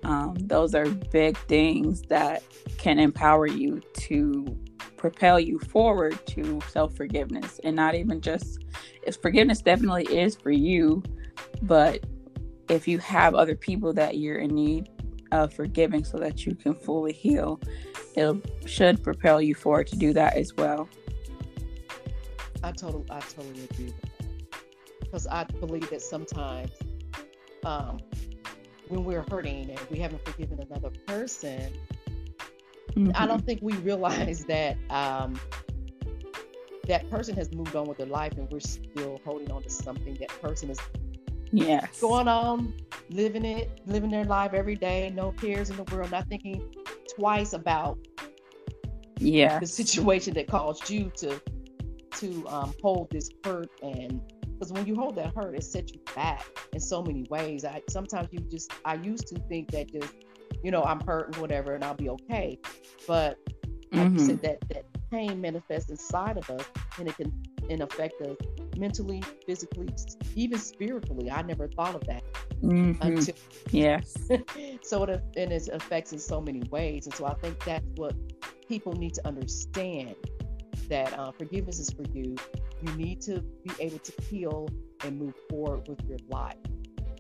um, 0.04 0.36
those 0.40 0.74
are 0.74 0.90
big 1.12 1.38
things 1.48 2.02
that 2.04 2.42
can 2.80 2.98
empower 2.98 3.46
you 3.46 3.80
to 3.94 4.58
propel 5.02 5.40
you 5.40 5.58
forward 5.58 6.16
to 6.28 6.62
self 6.70 6.96
forgiveness 6.96 7.60
and 7.64 7.76
not 7.76 7.96
even 7.96 8.22
just 8.22 8.60
if 9.02 9.20
forgiveness 9.20 9.60
definitely 9.60 10.04
is 10.16 10.36
for 10.36 10.52
you, 10.52 11.02
but 11.64 12.06
if 12.70 12.88
you 12.88 13.00
have 13.00 13.34
other 13.34 13.56
people 13.56 13.92
that 13.94 14.18
you're 14.18 14.38
in 14.38 14.54
need 14.54 14.90
of 15.32 15.52
forgiving 15.52 16.04
so 16.04 16.20
that 16.20 16.46
you 16.46 16.54
can 16.54 16.76
fully 16.76 17.14
heal, 17.14 17.60
it 18.16 18.70
should 18.70 19.02
propel 19.02 19.42
you 19.42 19.56
forward 19.56 19.88
to 19.88 19.96
do 19.96 20.14
that 20.14 20.38
as 20.38 20.54
well. 20.56 20.88
I 22.64 22.72
totally, 22.72 23.06
I 23.10 23.22
totally 23.22 23.64
agree 23.72 23.86
with 23.86 24.02
that 24.02 24.60
because 25.00 25.26
I 25.26 25.46
believe 25.46 25.90
that 25.90 26.04
sometimes 26.04 26.74
um, 27.66 27.98
when 28.88 29.04
we're 29.04 29.26
hurting 29.32 29.72
and 29.72 29.80
we 29.90 29.98
haven't 29.98 30.24
forgiven 30.24 30.60
another 30.60 30.92
person, 31.08 31.74
mm-hmm. 32.96 33.12
I 33.16 33.26
don't 33.26 33.46
think 33.46 33.60
we 33.62 33.74
realize 33.78 34.44
that 34.46 34.78
um, 34.90 35.40
that 36.88 37.10
person 37.10 37.36
has 37.36 37.52
moved 37.54 37.76
on 37.76 37.88
with 37.88 37.98
their 37.98 38.08
life 38.08 38.34
and 38.38 38.50
we're 38.52 38.60
still 38.60 39.20
holding 39.24 39.52
on 39.52 39.64
to 39.64 39.70
something 39.70 40.16
that 40.16 40.30
person 40.42 40.70
is 40.70 40.80
yes. 41.52 42.00
going 42.00 42.28
on, 42.28 42.74
living 43.10 43.46
it, 43.46 43.82
living 43.86 44.10
their 44.12 44.26
life 44.26 44.54
every 44.54 44.76
day, 44.76 45.12
no 45.16 45.32
cares 45.32 45.70
in 45.70 45.78
the 45.78 45.84
world, 45.84 46.12
not 46.12 46.28
thinking 46.28 46.74
twice 47.16 47.54
about 47.54 47.98
yeah 49.20 49.60
the 49.60 49.68
situation 49.68 50.34
that 50.34 50.48
caused 50.48 50.90
you 50.90 51.12
to 51.16 51.40
to 52.12 52.48
um, 52.48 52.74
hold 52.82 53.08
this 53.12 53.30
hurt 53.44 53.70
and 53.84 54.20
because 54.62 54.74
when 54.74 54.86
you 54.86 54.94
hold 54.94 55.16
that 55.16 55.34
hurt, 55.34 55.56
it 55.56 55.64
sets 55.64 55.92
you 55.92 56.00
back 56.16 56.46
in 56.72 56.80
so 56.80 57.02
many 57.02 57.26
ways. 57.32 57.66
I 57.66 57.82
sometimes 57.90 58.28
you 58.32 58.42
just 58.42 58.72
I 58.86 58.94
used 58.94 59.26
to 59.30 59.40
think 59.50 59.72
that 59.72 59.92
just 59.92 60.14
you 60.64 60.72
know 60.72 60.84
I'm 60.84 61.00
hurt 61.02 61.28
and 61.28 61.38
whatever 61.38 61.76
and 61.76 61.84
I'll 61.84 61.96
be 61.96 62.10
okay, 62.10 62.60
but 63.08 63.38
like 63.92 64.08
mm-hmm. 64.08 64.18
you 64.18 64.26
said, 64.26 64.42
that 64.42 64.70
that 64.70 64.86
pain 65.12 65.42
manifests 65.42 65.90
inside 65.90 66.38
of 66.38 66.50
us 66.50 66.66
and 66.98 67.08
it 67.08 67.18
can 67.18 67.32
and 67.70 67.82
affect 67.82 68.22
us 68.22 68.36
mentally, 68.78 69.24
physically, 69.46 69.90
even 70.36 70.60
spiritually. 70.60 71.30
I 71.30 71.42
never 71.42 71.68
thought 71.68 71.96
of 71.96 72.06
that 72.08 72.24
mm-hmm. 72.62 73.02
until 73.02 73.36
yes. 73.72 74.18
so 74.82 75.04
it 75.04 75.24
and 75.38 75.52
it 75.52 75.70
affects 75.72 76.12
in 76.14 76.20
so 76.20 76.42
many 76.42 76.64
ways, 76.70 77.06
and 77.06 77.16
so 77.16 77.26
I 77.26 77.34
think 77.36 77.64
that's 77.64 77.86
what 77.96 78.16
people 78.68 78.94
need 78.94 79.14
to 79.16 79.28
understand 79.28 80.16
that 80.90 81.18
uh, 81.18 81.32
forgiveness 81.32 81.80
is 81.80 81.90
for 81.90 82.04
you. 82.14 82.36
You 82.82 82.94
need 82.96 83.22
to 83.22 83.42
be 83.64 83.72
able 83.80 84.00
to 84.00 84.22
heal 84.24 84.68
and 85.04 85.20
move 85.20 85.36
forward 85.50 85.88
with 85.88 86.04
your 86.08 86.20
life 86.30 86.56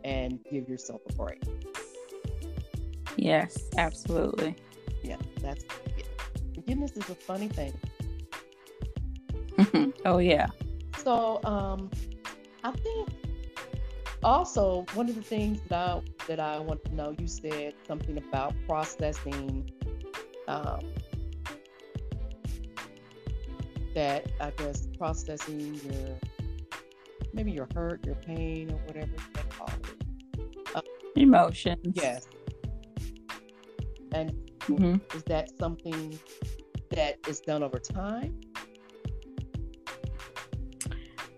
and 0.04 0.40
give 0.52 0.68
yourself 0.68 1.02
a 1.10 1.14
break. 1.14 1.44
Yes, 3.18 3.58
absolutely. 3.78 4.56
Yeah, 5.04 5.18
that's 5.42 5.66
yeah. 5.98 6.04
forgiveness 6.56 6.92
is 6.92 7.10
a 7.10 7.16
funny 7.16 7.48
thing. 7.48 7.74
oh 10.06 10.20
yeah. 10.20 10.48
So 10.98 11.40
um, 11.44 11.90
I 12.64 12.72
think 12.72 13.10
also 14.24 14.86
one 14.94 15.10
of 15.10 15.16
the 15.16 15.22
things 15.22 15.60
that 15.70 15.74
I 15.74 16.02
that 16.28 16.40
I 16.40 16.60
want 16.60 16.84
to 16.86 16.96
know, 16.96 17.16
you 17.18 17.28
said 17.28 17.74
something 17.88 18.18
about 18.18 18.54
processing 18.68 19.72
um, 20.48 20.80
that 23.94 24.28
I 24.40 24.52
guess 24.52 24.88
processing 24.98 25.80
your 25.84 26.18
maybe 27.34 27.52
your 27.52 27.68
hurt, 27.74 28.06
your 28.06 28.16
pain, 28.16 28.72
or 28.72 28.78
whatever 28.86 29.12
you 29.12 29.44
call 29.50 29.70
it. 29.70 30.76
Uh, 30.76 30.82
Emotions. 31.16 31.94
Yes. 31.94 32.28
And 34.14 34.32
mm-hmm. 34.62 34.96
is 35.16 35.24
that 35.24 35.58
something 35.58 36.18
that 36.90 37.18
is 37.28 37.40
done 37.40 37.64
over 37.64 37.80
time? 37.80 38.40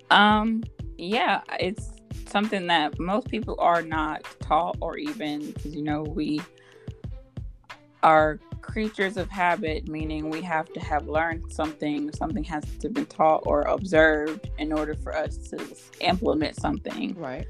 Um, 0.10 0.64
yeah, 0.98 1.42
it's 1.60 1.92
something 2.28 2.68
that 2.68 3.00
most 3.00 3.28
people 3.28 3.56
are 3.60 3.82
not 3.82 4.24
taught 4.40 4.78
or 4.82 4.98
even 4.98 5.52
because 5.52 5.76
you 5.76 5.84
know 5.84 6.02
we 6.02 6.42
are 8.02 8.40
creatures 8.62 9.18
of 9.18 9.30
habit, 9.30 9.88
meaning 9.88 10.30
we 10.30 10.42
have 10.42 10.72
to 10.74 10.80
have 10.80 11.08
learned 11.08 11.52
something, 11.52 12.12
something 12.14 12.44
has 12.44 12.64
to 12.64 12.88
have 12.88 12.94
been 12.94 13.06
taught 13.06 13.44
or 13.46 13.62
observed 13.64 14.50
in 14.58 14.74
order 14.74 14.94
for 14.94 15.16
us 15.16 15.38
to 15.38 15.76
implement 16.00 16.56
something. 16.56 17.16
Right. 17.16 17.48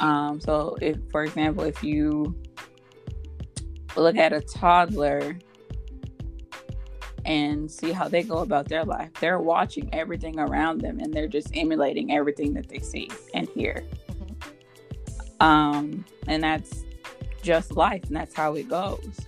Um, 0.00 0.40
so 0.40 0.76
if 0.80 0.98
for 1.10 1.24
example, 1.24 1.64
if 1.64 1.82
you 1.82 2.40
look 3.96 4.16
at 4.16 4.32
a 4.32 4.40
toddler 4.40 5.38
and 7.24 7.70
see 7.70 7.92
how 7.92 8.08
they 8.08 8.22
go 8.22 8.38
about 8.38 8.68
their 8.68 8.84
life, 8.84 9.10
they're 9.20 9.40
watching 9.40 9.92
everything 9.92 10.38
around 10.38 10.80
them 10.80 11.00
and 11.00 11.12
they're 11.12 11.26
just 11.26 11.56
emulating 11.56 12.12
everything 12.12 12.54
that 12.54 12.68
they 12.68 12.78
see 12.78 13.10
and 13.34 13.48
hear. 13.48 13.84
Mm-hmm. 14.10 15.42
Um, 15.42 16.04
and 16.28 16.42
that's 16.42 16.84
just 17.42 17.72
life 17.72 18.04
and 18.04 18.16
that's 18.16 18.34
how 18.34 18.54
it 18.54 18.68
goes 18.68 19.26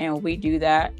and 0.00 0.22
we 0.22 0.34
do 0.36 0.58
that 0.58 0.92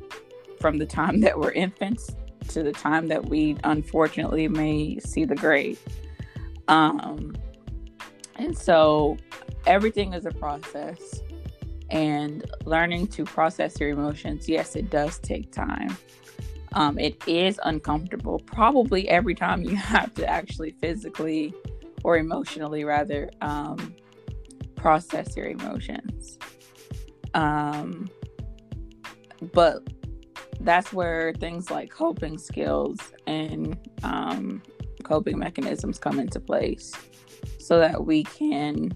from 0.61 0.79
the 0.79 0.87
time 0.87 1.21
that 1.21 1.37
we're 1.39 1.53
infants 1.53 2.15
to 2.49 2.63
the 2.63 2.73
time 2.73 3.09
that 3.09 3.27
we 3.27 3.57
unfortunately 3.65 4.47
may 4.47 4.99
see 4.99 5.25
the 5.25 5.35
grave. 5.35 5.81
Um, 6.69 7.35
and 8.37 8.57
so 8.57 9.17
everything 9.67 10.13
is 10.13 10.27
a 10.27 10.33
process. 10.33 11.23
And 11.91 12.49
learning 12.65 13.09
to 13.09 13.25
process 13.25 13.81
your 13.81 13.91
emotions, 13.91 14.49
yes, 14.49 14.77
it 14.77 14.91
does 14.91 15.19
take 15.19 15.51
time. 15.51 15.97
Um, 16.73 16.99
it 16.99 17.21
is 17.27 17.61
uncomfortable, 17.65 18.39
probably 18.39 19.09
every 19.09 19.35
time 19.35 19.63
you 19.65 19.77
have 19.77 20.15
to 20.15 20.27
actually 20.27 20.73
physically 20.81 21.53
or 22.05 22.17
emotionally, 22.17 22.85
rather, 22.85 23.31
um, 23.41 23.95
process 24.77 25.37
your 25.37 25.47
emotions. 25.47 26.39
Um, 27.35 28.09
but 29.53 29.83
that's 30.61 30.93
where 30.93 31.33
things 31.35 31.71
like 31.71 31.91
coping 31.91 32.39
skills 32.39 32.99
and 33.27 33.77
um, 34.03 34.63
coping 35.03 35.39
mechanisms 35.39 35.99
come 35.99 36.19
into 36.19 36.41
place 36.41 36.93
so 37.59 37.79
that 37.79 38.05
we 38.05 38.25
can 38.25 38.93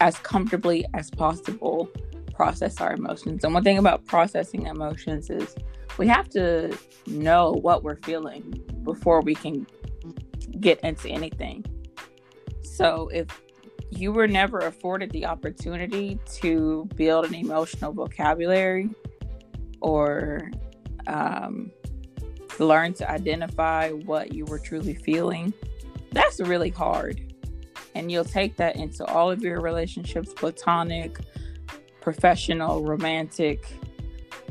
as 0.00 0.18
comfortably 0.18 0.84
as 0.94 1.10
possible 1.10 1.88
process 2.34 2.80
our 2.80 2.92
emotions 2.92 3.44
and 3.44 3.54
one 3.54 3.64
thing 3.64 3.78
about 3.78 4.04
processing 4.04 4.66
emotions 4.66 5.30
is 5.30 5.54
we 5.98 6.06
have 6.06 6.28
to 6.28 6.76
know 7.06 7.52
what 7.52 7.82
we're 7.82 7.96
feeling 7.96 8.42
before 8.82 9.20
we 9.22 9.34
can 9.34 9.66
get 10.60 10.78
into 10.80 11.08
anything 11.08 11.64
so 12.62 13.08
if 13.12 13.26
you 13.90 14.12
were 14.12 14.26
never 14.26 14.58
afforded 14.58 15.10
the 15.12 15.24
opportunity 15.24 16.18
to 16.26 16.88
build 16.96 17.24
an 17.24 17.34
emotional 17.34 17.92
vocabulary 17.92 18.90
or 19.80 20.50
um, 21.06 21.70
learn 22.58 22.92
to 22.94 23.10
identify 23.10 23.90
what 23.90 24.32
you 24.32 24.44
were 24.46 24.58
truly 24.58 24.94
feeling, 24.94 25.52
that's 26.12 26.40
really 26.40 26.70
hard. 26.70 27.25
And 27.96 28.12
you'll 28.12 28.26
take 28.26 28.56
that 28.56 28.76
into 28.76 29.06
all 29.06 29.30
of 29.30 29.40
your 29.42 29.62
relationships 29.62 30.34
platonic, 30.34 31.18
professional, 32.02 32.84
romantic, 32.84 33.66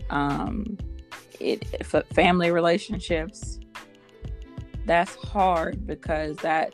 um, 0.10 0.80
it, 1.40 1.64
family 2.12 2.50
relationships. 2.50 3.60
That's 4.88 5.14
hard 5.14 5.86
because 5.86 6.38
that 6.38 6.74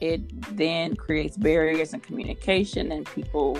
it 0.00 0.56
then 0.56 0.96
creates 0.96 1.36
barriers 1.36 1.94
in 1.94 2.00
communication 2.00 2.90
and 2.90 3.06
people 3.06 3.56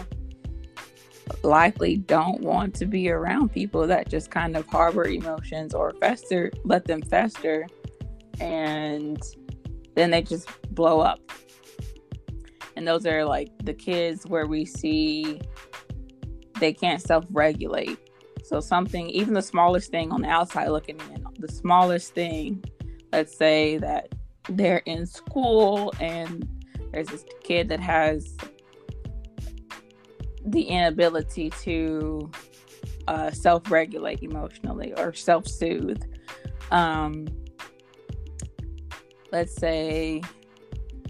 likely 1.45 1.97
don't 1.97 2.41
want 2.41 2.75
to 2.75 2.87
be 2.87 3.09
around 3.09 3.53
people 3.53 3.87
that 3.87 4.09
just 4.09 4.33
kind 4.33 4.57
of 4.57 4.67
harbor 4.67 5.05
emotions 5.05 5.75
or 5.75 5.93
fester 6.01 6.51
let 6.65 6.87
them 6.87 7.03
fester 7.03 7.67
and 8.41 9.23
then 9.95 10.11
they 10.11 10.23
just 10.23 10.49
blow 10.75 11.01
up 11.01 11.21
and 12.79 12.87
those 12.87 13.05
are 13.07 13.25
like 13.25 13.51
the 13.65 13.75
kids 13.75 14.25
where 14.25 14.47
we 14.47 14.65
see 14.65 15.41
they 16.61 16.73
can't 16.73 17.03
self-regulate. 17.03 17.99
So 18.45 18.61
something 18.61 19.11
even 19.11 19.35
the 19.35 19.43
smallest 19.43 19.91
thing 19.91 20.13
on 20.13 20.23
the 20.23 20.29
outside 20.29 20.69
looking 20.69 21.01
in 21.13 21.27
the 21.41 21.49
smallest 21.49 22.15
thing 22.15 22.65
let's 23.13 23.37
say 23.37 23.79
that 23.79 24.15
they're 24.49 24.83
in 24.87 25.07
school 25.07 25.93
and 25.99 26.49
there's 26.93 27.09
this 27.09 27.25
kid 27.43 27.69
that 27.69 27.81
has 27.81 28.37
the 30.47 30.63
inability 30.63 31.51
to 31.51 32.31
uh, 33.09 33.33
self-regulate 33.33 34.23
emotionally 34.23 34.95
or 34.97 35.13
self-soothe. 35.13 36.03
Um, 36.71 37.27
let's 39.33 39.55
say 39.57 40.23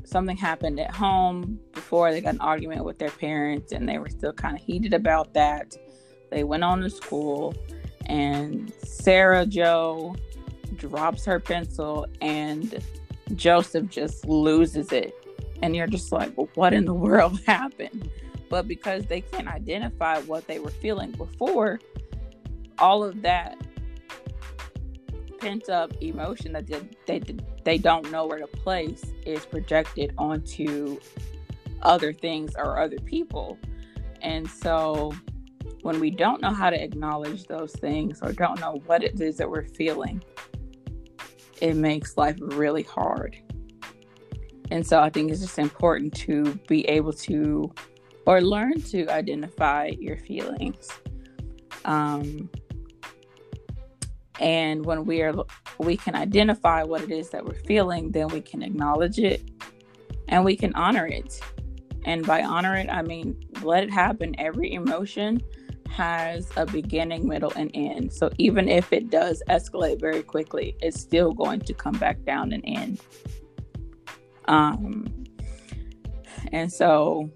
something 0.09 0.37
happened 0.37 0.81
at 0.81 0.90
home 0.90 1.61
before 1.73 2.11
they 2.11 2.21
got 2.21 2.35
an 2.35 2.40
argument 2.40 2.85
with 2.85 2.99
their 2.99 3.11
parents 3.11 3.73
and 3.73 3.88
they 3.88 3.99
were 3.99 4.09
still 4.09 4.33
kind 4.33 4.57
of 4.57 4.62
heated 4.62 4.94
about 4.94 5.35
that. 5.35 5.77
They 6.31 6.44
went 6.44 6.64
on 6.64 6.81
to 6.81 6.90
school 6.90 7.55
and 8.07 8.73
Sarah 8.85 9.44
Joe 9.44 10.16
drops 10.77 11.25
her 11.27 11.38
pencil 11.38 12.07
and 12.21 12.83
Joseph 13.35 13.88
just 13.88 14.27
loses 14.27 14.92
it. 14.92 15.14
And 15.61 15.77
you're 15.77 15.87
just 15.87 16.12
like, 16.12 16.37
well, 16.37 16.49
what 16.55 16.73
in 16.73 16.85
the 16.85 16.94
world 16.94 17.40
happened? 17.47 18.11
But 18.49 18.66
because 18.66 19.05
they 19.07 19.21
can't 19.21 19.49
identify 19.49 20.21
what 20.21 20.47
they 20.47 20.59
were 20.59 20.71
feeling 20.71 21.11
before, 21.12 21.81
all 22.79 23.05
of 23.05 23.23
that 23.23 23.59
pent 25.38 25.68
up 25.68 25.92
emotion 26.01 26.53
that 26.53 26.66
they, 26.66 26.81
they, 27.07 27.37
they 27.64 27.79
don't 27.79 28.11
know 28.11 28.27
where 28.27 28.38
to 28.38 28.46
place 28.46 29.05
is 29.24 29.46
projected 29.46 30.12
onto 30.18 30.98
other 31.83 32.12
things 32.12 32.55
or 32.57 32.79
other 32.79 32.98
people. 32.98 33.59
And 34.20 34.48
so 34.48 35.14
when 35.83 36.01
we 36.01 36.11
don't 36.11 36.40
know 36.40 36.53
how 36.53 36.70
to 36.70 36.83
acknowledge 36.83 37.44
those 37.44 37.72
things 37.72 38.20
or 38.22 38.33
don't 38.33 38.61
know 38.61 38.83
what 38.87 39.05
it 39.05 39.20
is 39.20 39.37
that 39.37 39.48
we're 39.48 39.66
feeling, 39.66 40.22
it 41.61 41.74
makes 41.74 42.16
life 42.16 42.37
really 42.40 42.83
hard. 42.83 43.37
And 44.70 44.87
so 44.87 45.01
I 45.01 45.09
think 45.09 45.31
it's 45.31 45.40
just 45.40 45.59
important 45.59 46.14
to 46.16 46.55
be 46.68 46.87
able 46.88 47.12
to 47.12 47.72
or 48.27 48.42
learn 48.42 48.81
to 48.83 49.09
identify 49.09 49.92
your 49.98 50.18
feelings. 50.18 50.90
Um, 51.87 52.51
and 54.40 54.85
when 54.85 55.05
we 55.05 55.22
are 55.22 55.35
we 55.79 55.96
can 55.96 56.14
identify 56.14 56.83
what 56.83 57.03
it 57.03 57.11
is 57.11 57.31
that 57.31 57.44
we're 57.44 57.55
feeling, 57.55 58.11
then 58.12 58.29
we 58.29 58.40
can 58.40 58.62
acknowledge 58.62 59.18
it 59.18 59.42
and 60.29 60.44
we 60.44 60.57
can 60.57 60.74
honor 60.74 61.07
it. 61.07 61.40
And 62.05 62.27
by 62.27 62.42
honor 62.42 62.77
it, 62.77 62.88
I 62.88 63.03
mean 63.03 63.37
let 63.62 63.83
it 63.83 63.90
happen. 63.90 64.35
Every 64.38 64.72
emotion 64.72 65.42
has 65.90 66.48
a 66.57 66.66
beginning, 66.66 67.27
middle, 67.27 67.53
and 67.57 67.70
end. 67.74 68.12
So 68.12 68.31
even 68.38 68.68
if 68.68 68.92
it 68.92 69.11
does 69.11 69.42
escalate 69.48 70.01
very 70.01 70.22
quickly, 70.22 70.77
it's 70.81 71.01
still 71.01 71.33
going 71.33 71.61
to 71.61 71.74
come 71.74 71.98
back 71.98 72.22
down 72.24 72.53
and 72.53 72.62
end. 72.66 73.01
Um, 74.46 75.07
and 76.53 76.72
so 76.72 77.31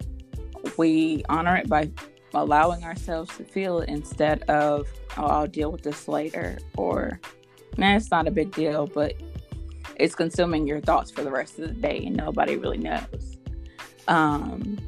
we 0.77 1.25
honor 1.29 1.57
it 1.57 1.69
by 1.69 1.91
allowing 2.35 2.85
ourselves 2.85 3.37
to 3.37 3.45
feel 3.45 3.81
instead 3.81 4.42
of, 4.45 4.88
oh, 5.16 5.27
I'll 5.27 5.47
deal 5.47 5.71
with 5.71 5.83
this 5.83 6.09
later, 6.09 6.59
or, 6.77 7.21
nah, 7.77 7.97
it's 7.97 8.11
not 8.11 8.27
a 8.27 8.31
big 8.31 8.53
deal, 8.55 8.87
but 8.87 9.14
it's 9.97 10.14
consuming 10.14 10.66
your 10.66 10.81
thoughts 10.81 11.11
for 11.11 11.23
the 11.23 11.31
rest 11.31 11.59
of 11.59 11.68
the 11.68 11.75
day 11.75 12.05
and 12.07 12.16
nobody 12.16 12.57
really 12.57 12.79
knows. 12.79 13.38
Um, 14.09 14.79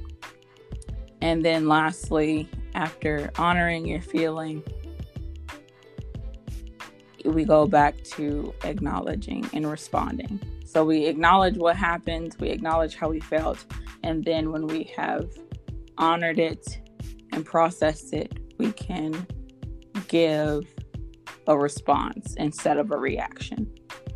and 1.20 1.44
then 1.44 1.68
lastly, 1.68 2.48
after 2.74 3.30
honoring 3.38 3.86
your 3.86 4.02
feeling, 4.02 4.62
we 7.24 7.44
go 7.44 7.66
back 7.66 8.02
to 8.04 8.52
acknowledging 8.64 9.48
and 9.52 9.70
responding. 9.70 10.40
So 10.66 10.84
we 10.84 11.06
acknowledge 11.06 11.56
what 11.56 11.76
happened, 11.76 12.36
we 12.40 12.50
acknowledge 12.50 12.96
how 12.96 13.08
we 13.08 13.20
felt, 13.20 13.64
and 14.02 14.24
then 14.24 14.50
when 14.50 14.66
we 14.66 14.92
have 14.96 15.30
honored 15.96 16.38
it 16.38 16.80
and 17.34 17.44
process 17.44 18.12
it, 18.12 18.38
we 18.58 18.72
can 18.72 19.26
give 20.08 20.64
a 21.46 21.58
response 21.58 22.34
instead 22.38 22.78
of 22.78 22.90
a 22.90 22.96
reaction. 22.96 23.70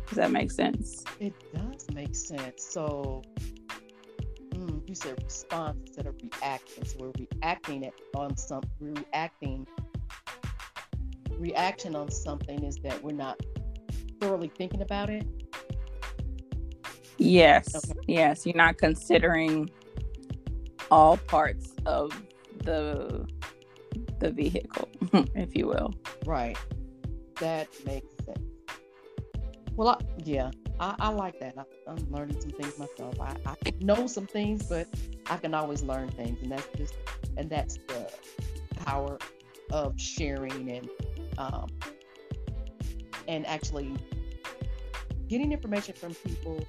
Does 0.07 0.17
that 0.17 0.31
make 0.31 0.51
sense? 0.51 1.03
It 1.19 1.33
does 1.53 1.85
make 1.93 2.15
sense. 2.15 2.63
So 2.63 3.21
mm, 4.49 4.87
you 4.87 4.95
said 4.95 5.21
response 5.23 5.77
instead 5.85 6.07
of 6.07 6.15
reaction. 6.21 6.85
So 6.85 6.97
we're 6.99 7.27
reacting 7.41 7.91
on 8.15 8.35
some 8.37 8.63
we're 8.79 8.93
reacting 8.93 9.67
reaction 11.37 11.95
on 11.95 12.09
something 12.09 12.63
is 12.63 12.77
that 12.77 13.01
we're 13.03 13.11
not 13.11 13.39
thoroughly 14.19 14.51
thinking 14.57 14.81
about 14.81 15.09
it. 15.09 15.25
Yes. 17.17 17.75
Okay. 17.75 17.99
Yes. 18.07 18.45
You're 18.45 18.55
not 18.55 18.77
considering 18.77 19.69
all 20.89 21.17
parts 21.17 21.73
of 21.85 22.11
the 22.63 23.27
the 24.19 24.31
vehicle, 24.31 24.89
if 25.35 25.55
you 25.55 25.67
will. 25.67 25.93
Right. 26.25 26.57
That 27.39 27.67
makes 27.85 28.07
sense. 28.25 28.39
Well, 29.75 29.89
I, 29.89 29.97
yeah, 30.25 30.51
I, 30.79 30.95
I 30.99 31.09
like 31.09 31.39
that. 31.39 31.55
I, 31.57 31.91
am 31.91 32.11
learning 32.11 32.41
some 32.41 32.51
things 32.51 32.77
myself. 32.77 33.19
I, 33.21 33.35
I 33.45 33.55
know 33.79 34.07
some 34.07 34.27
things, 34.27 34.63
but 34.63 34.87
I 35.29 35.37
can 35.37 35.53
always 35.53 35.81
learn 35.81 36.09
things, 36.09 36.41
and 36.41 36.51
that's 36.51 36.67
just 36.77 36.95
and 37.37 37.49
that's 37.49 37.77
the 37.87 38.11
power 38.75 39.17
of 39.71 39.99
sharing 39.99 40.69
and 40.69 40.89
um, 41.37 41.67
and 43.27 43.45
actually 43.47 43.95
getting 45.27 45.53
information 45.53 45.93
from 45.93 46.13
people 46.15 46.59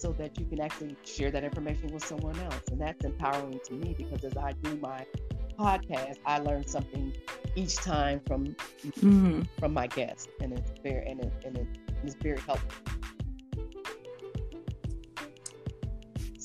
so 0.00 0.12
that 0.12 0.38
you 0.38 0.46
can 0.46 0.60
actually 0.60 0.96
share 1.04 1.30
that 1.30 1.44
information 1.44 1.88
with 1.92 2.04
someone 2.04 2.38
else 2.40 2.62
and 2.70 2.80
that's 2.80 3.04
empowering 3.04 3.60
to 3.64 3.74
me 3.74 3.94
because 3.96 4.24
as 4.24 4.36
i 4.36 4.52
do 4.62 4.76
my 4.76 5.04
podcast 5.58 6.16
i 6.24 6.38
learn 6.38 6.66
something 6.66 7.12
each 7.54 7.76
time 7.76 8.20
from 8.26 8.46
mm-hmm. 8.84 9.42
from 9.58 9.74
my 9.74 9.86
guests 9.86 10.28
and 10.40 10.52
it's 10.52 10.72
very 10.82 11.06
and, 11.06 11.20
it, 11.20 11.32
and 11.44 11.58
it, 11.58 11.66
it's 12.02 12.14
very 12.14 12.40
helpful 12.40 13.00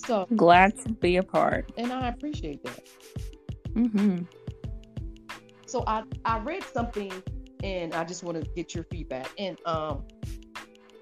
So 0.06 0.28
glad 0.36 0.78
to 0.84 0.90
be 0.94 1.18
a 1.18 1.24
part. 1.24 1.72
And 1.78 1.92
I 1.92 2.10
appreciate 2.10 2.64
that. 2.64 2.88
Mm-hmm. 3.74 4.24
So 5.66 5.84
I 5.88 6.04
I 6.24 6.40
read 6.40 6.64
something 6.64 7.12
and 7.64 7.96
I 7.96 8.04
just 8.04 8.24
want 8.24 8.42
to 8.42 8.50
get 8.52 8.76
your 8.76 8.84
feedback. 8.84 9.28
And 9.40 9.58
um 9.66 10.04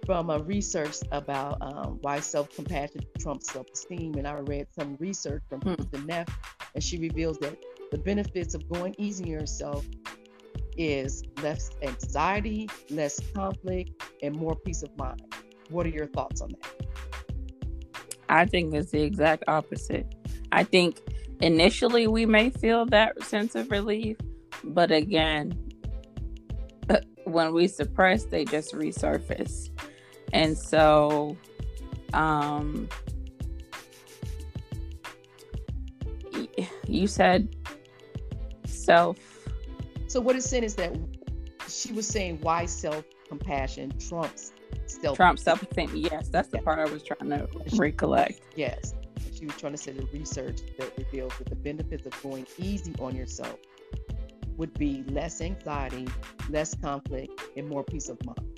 from 0.05 0.29
a 0.29 0.39
research 0.39 0.97
about 1.11 1.57
um, 1.61 1.99
why 2.01 2.19
self-compassion 2.19 3.01
trumps 3.19 3.51
self-esteem 3.51 4.15
and 4.15 4.27
i 4.27 4.33
read 4.33 4.67
some 4.77 4.95
research 4.99 5.41
from 5.49 5.61
hmm. 5.61 5.73
the 5.91 5.99
Neff 5.99 6.27
and 6.75 6.83
she 6.83 6.97
reveals 6.97 7.37
that 7.39 7.57
the 7.91 7.97
benefits 7.97 8.53
of 8.53 8.67
going 8.69 8.95
easy 8.97 9.23
on 9.25 9.29
yourself 9.29 9.85
is 10.77 11.23
less 11.41 11.69
anxiety 11.81 12.69
less 12.89 13.19
conflict 13.35 14.03
and 14.21 14.35
more 14.35 14.55
peace 14.55 14.83
of 14.83 14.89
mind 14.97 15.21
what 15.69 15.85
are 15.85 15.89
your 15.89 16.07
thoughts 16.07 16.41
on 16.41 16.49
that 16.49 16.83
I 18.29 18.45
think 18.45 18.73
it's 18.73 18.89
the 18.89 19.03
exact 19.03 19.43
opposite. 19.47 20.15
I 20.51 20.63
think 20.63 20.99
initially 21.41 22.07
we 22.07 22.25
may 22.25 22.49
feel 22.49 22.85
that 22.87 23.21
sense 23.23 23.53
of 23.53 23.69
relief, 23.69 24.17
but 24.63 24.91
again, 24.91 25.53
when 27.25 27.53
we 27.53 27.67
suppress, 27.67 28.25
they 28.25 28.45
just 28.45 28.73
resurface. 28.73 29.69
And 30.33 30.57
so, 30.57 31.37
um, 32.13 32.89
you 36.87 37.07
said 37.07 37.55
self. 38.65 39.17
So, 40.07 40.19
what 40.19 40.35
it's 40.35 40.49
saying 40.49 40.63
is 40.63 40.75
that 40.75 40.95
she 41.69 41.93
was 41.93 42.07
saying 42.07 42.39
why 42.41 42.65
self 42.65 43.05
compassion 43.27 43.93
trumps 43.99 44.51
self 44.87 45.17
Trump 45.17 45.39
self 45.39 45.61
esteem. 45.61 45.91
Yes, 45.95 46.29
that's 46.29 46.49
the 46.49 46.59
part 46.59 46.79
I 46.79 46.91
was 46.91 47.03
trying 47.03 47.29
to 47.29 47.47
recollect. 47.75 48.41
Yes. 48.55 48.93
She 49.33 49.45
was 49.45 49.57
trying 49.57 49.73
to 49.73 49.77
say 49.77 49.91
the 49.91 50.05
research 50.07 50.61
that 50.77 50.97
reveals 50.97 51.37
that 51.37 51.49
the 51.49 51.55
benefits 51.55 52.05
of 52.05 52.23
going 52.23 52.47
easy 52.57 52.93
on 52.99 53.15
yourself 53.15 53.59
would 54.57 54.73
be 54.75 55.03
less 55.09 55.41
anxiety, 55.41 56.07
less 56.49 56.75
conflict, 56.75 57.41
and 57.57 57.67
more 57.67 57.83
peace 57.83 58.09
of 58.09 58.23
mind. 58.25 58.52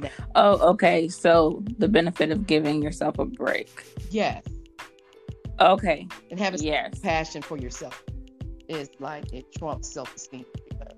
That- 0.00 0.12
oh, 0.34 0.70
okay. 0.72 1.08
So 1.08 1.62
the 1.78 1.88
benefit 1.88 2.30
of 2.30 2.46
giving 2.46 2.82
yourself 2.82 3.18
a 3.18 3.24
break. 3.24 3.84
Yes. 4.10 4.44
Okay. 5.60 6.06
And 6.30 6.38
having 6.38 6.62
yes. 6.62 6.98
passion 6.98 7.42
for 7.42 7.56
yourself 7.56 8.02
is 8.68 8.90
like 8.98 9.32
it 9.32 9.52
trumps 9.52 9.92
self 9.92 10.14
esteem 10.14 10.44
because 10.54 10.92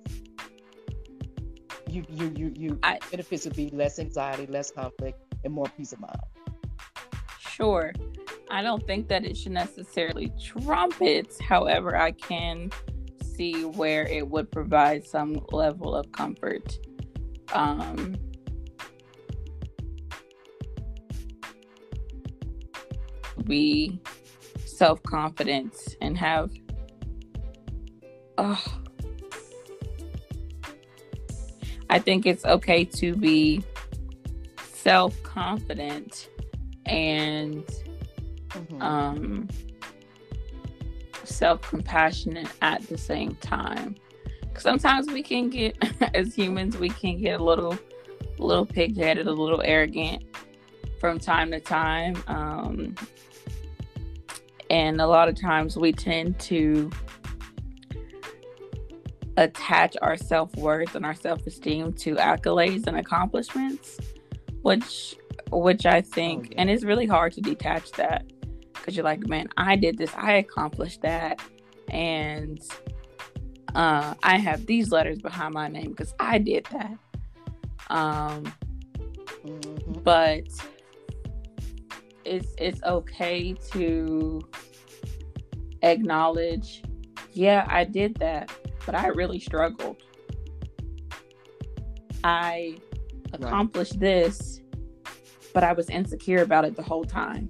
you 1.89 2.05
you 2.09 2.33
you 2.37 2.53
you 2.57 2.79
I, 2.83 2.99
benefits 3.11 3.45
would 3.45 3.57
be 3.57 3.71
less 3.71 3.99
anxiety, 3.99 4.47
less 4.47 4.71
conflict, 4.71 5.19
and 5.45 5.53
more 5.53 5.67
peace 5.77 5.93
of 5.93 6.01
mind. 6.01 6.17
Sure. 7.39 7.93
I 8.51 8.63
don't 8.63 8.87
think 8.87 9.09
that 9.09 9.25
it 9.25 9.37
should 9.37 9.53
necessarily 9.53 10.33
trump 10.43 11.01
it. 11.01 11.37
However, 11.41 11.97
I 11.97 12.13
can 12.13 12.71
see 13.23 13.65
where 13.65 14.07
it 14.07 14.29
would 14.29 14.51
provide 14.51 15.05
some 15.05 15.41
level 15.53 15.95
of 15.95 16.11
comfort. 16.13 16.79
Um, 17.53 18.17
be 23.49 24.01
self 24.65 25.03
confident 25.03 25.75
and 26.01 26.17
have. 26.17 26.51
Oh, 28.37 28.63
I 31.91 31.99
think 31.99 32.27
it's 32.27 32.45
okay 32.45 32.85
to 32.85 33.17
be 33.17 33.65
self 34.61 35.21
confident 35.23 36.29
and 36.87 37.65
mm-hmm. 38.49 38.83
um, 38.83 39.49
self 41.25 41.63
compassionate 41.63 42.49
at 42.63 42.83
the 42.89 42.99
same 42.99 43.35
time. 43.37 43.97
Sometimes 44.57 45.07
we 45.09 45.23
can 45.23 45.51
get, 45.51 45.77
as 46.15 46.35
humans, 46.35 46.77
we 46.79 46.89
can 46.89 47.21
get 47.21 47.41
a 47.41 47.45
little, 47.45 47.79
little 48.39 48.67
pig 48.67 48.97
headed, 48.97 49.27
a 49.27 49.33
little 49.33 49.63
arrogant 49.63 50.25
from 51.01 51.19
time 51.19 51.51
to 51.53 51.61
time. 51.61 52.23
Um, 52.27 52.95
and 54.71 55.01
a 55.01 55.07
lot 55.07 55.29
of 55.29 55.41
times 55.41 55.77
we 55.77 55.93
tend 55.93 56.39
to 56.41 56.91
attach 59.37 59.97
our 60.03 60.17
self 60.17 60.55
worth 60.57 60.95
and 60.95 61.07
our 61.07 61.15
self 61.15 61.47
esteem 61.47 61.93
to 61.95 62.17
accolades 62.17 62.87
and 62.87 62.97
accomplishments, 62.97 63.99
which 64.63 65.17
which 65.51 65.87
I 65.87 66.03
think, 66.03 66.39
oh, 66.41 66.49
yeah. 66.51 66.61
and 66.61 66.71
it's 66.71 66.85
really 66.85 67.07
hard 67.07 67.33
to 67.33 67.41
detach 67.41 67.93
that 67.93 68.25
because 68.75 68.97
you're 68.97 69.05
like, 69.05 69.27
man, 69.27 69.49
I 69.57 69.77
did 69.77 69.97
this, 69.97 70.13
I 70.17 70.35
accomplished 70.35 71.03
that, 71.03 71.41
and 71.89 72.61
uh, 73.75 74.15
I 74.23 74.37
have 74.37 74.67
these 74.67 74.91
letters 74.91 75.21
behind 75.21 75.55
my 75.55 75.69
name 75.69 75.91
because 75.91 76.15
I 76.21 76.39
did 76.39 76.67
that. 76.73 76.99
Um, 77.91 78.53
mm-hmm. 79.45 80.01
but 80.03 80.49
it's 82.29 82.55
it's 82.59 82.83
okay 82.83 83.55
to 83.73 84.41
acknowledge, 85.83 86.83
yeah, 87.33 87.67
I 87.69 87.85
did 87.85 88.17
that, 88.17 88.53
but 88.85 88.95
I 88.95 89.09
really 89.09 89.41
struggled. 89.41 90.03
I 92.23 92.77
accomplished 93.33 93.93
right. 93.93 94.01
this, 94.01 94.61
but 95.55 95.65
I 95.65 95.73
was 95.73 95.89
insecure 95.89 96.43
about 96.43 96.65
it 96.65 96.77
the 96.77 96.83
whole 96.83 97.05
time. 97.05 97.49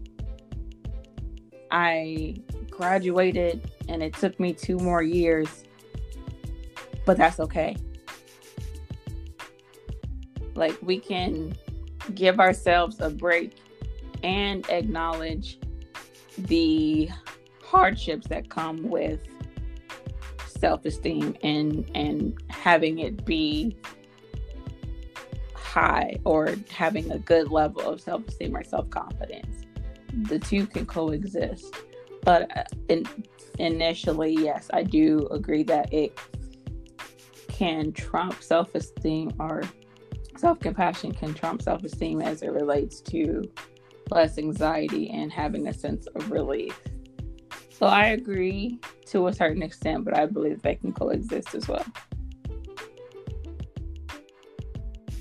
I 1.70 2.36
graduated 2.70 3.70
and 3.88 4.02
it 4.02 4.14
took 4.14 4.38
me 4.38 4.52
two 4.52 4.76
more 4.76 5.02
years, 5.02 5.64
but 7.04 7.16
that's 7.16 7.40
okay. 7.40 7.76
Like, 10.54 10.76
we 10.82 10.98
can 10.98 11.54
give 12.14 12.40
ourselves 12.40 13.00
a 13.00 13.10
break 13.10 13.56
and 14.22 14.68
acknowledge 14.70 15.58
the 16.38 17.08
hardships 17.62 18.26
that 18.28 18.48
come 18.48 18.82
with 18.82 19.20
self-esteem 20.46 21.36
and 21.42 21.88
and 21.94 22.36
having 22.48 22.98
it 22.98 23.24
be 23.24 23.76
high 25.54 26.16
or 26.24 26.54
having 26.70 27.10
a 27.12 27.18
good 27.18 27.50
level 27.50 27.82
of 27.82 28.00
self-esteem 28.00 28.56
or 28.56 28.64
self-confidence. 28.64 29.64
The 30.24 30.38
two 30.38 30.66
can 30.66 30.86
coexist. 30.86 31.74
But 32.24 32.56
uh, 32.56 32.64
in, 32.88 33.06
initially 33.58 34.34
yes 34.34 34.70
i 34.72 34.82
do 34.82 35.26
agree 35.30 35.62
that 35.64 35.92
it 35.92 36.18
can 37.48 37.92
trump 37.92 38.40
self-esteem 38.42 39.32
or 39.38 39.62
self-compassion 40.36 41.12
can 41.12 41.34
trump 41.34 41.60
self-esteem 41.60 42.22
as 42.22 42.42
it 42.42 42.52
relates 42.52 43.00
to 43.00 43.42
less 44.10 44.38
anxiety 44.38 45.10
and 45.10 45.32
having 45.32 45.68
a 45.68 45.72
sense 45.72 46.06
of 46.08 46.30
relief 46.30 46.78
so 47.78 47.86
I 47.86 48.06
agree 48.06 48.80
to 49.06 49.28
a 49.28 49.32
certain 49.32 49.62
extent, 49.62 50.04
but 50.04 50.18
I 50.18 50.26
believe 50.26 50.62
they 50.62 50.74
can 50.74 50.92
coexist 50.92 51.54
as 51.54 51.68
well. 51.68 51.86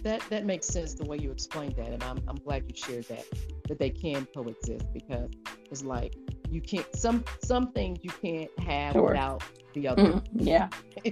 That 0.02 0.23
that 0.30 0.43
makes 0.45 0.65
sense 0.65 0.95
the 0.95 1.06
way 1.06 1.17
you 1.17 1.30
explained 1.30 1.76
that, 1.76 1.89
and 1.89 2.04
I'm 2.04 2.17
I'm 2.28 2.38
glad 2.38 2.63
you 2.67 2.76
shared 2.76 3.04
that 3.10 3.26
that 3.67 3.78
they 3.78 3.91
can 3.91 4.26
coexist 4.34 4.91
because 4.91 5.30
it's 5.69 5.84
like 5.84 6.15
you 6.50 6.60
can't 6.62 6.88
some 6.95 7.23
some 7.43 7.71
things 7.73 8.00
you 8.02 8.10
can't 8.10 8.50
have 8.60 8.93
sure. 8.93 9.10
without 9.10 9.43
the 9.76 9.88
other. 9.88 10.04
Mm, 10.04 10.23
yeah. 10.34 10.69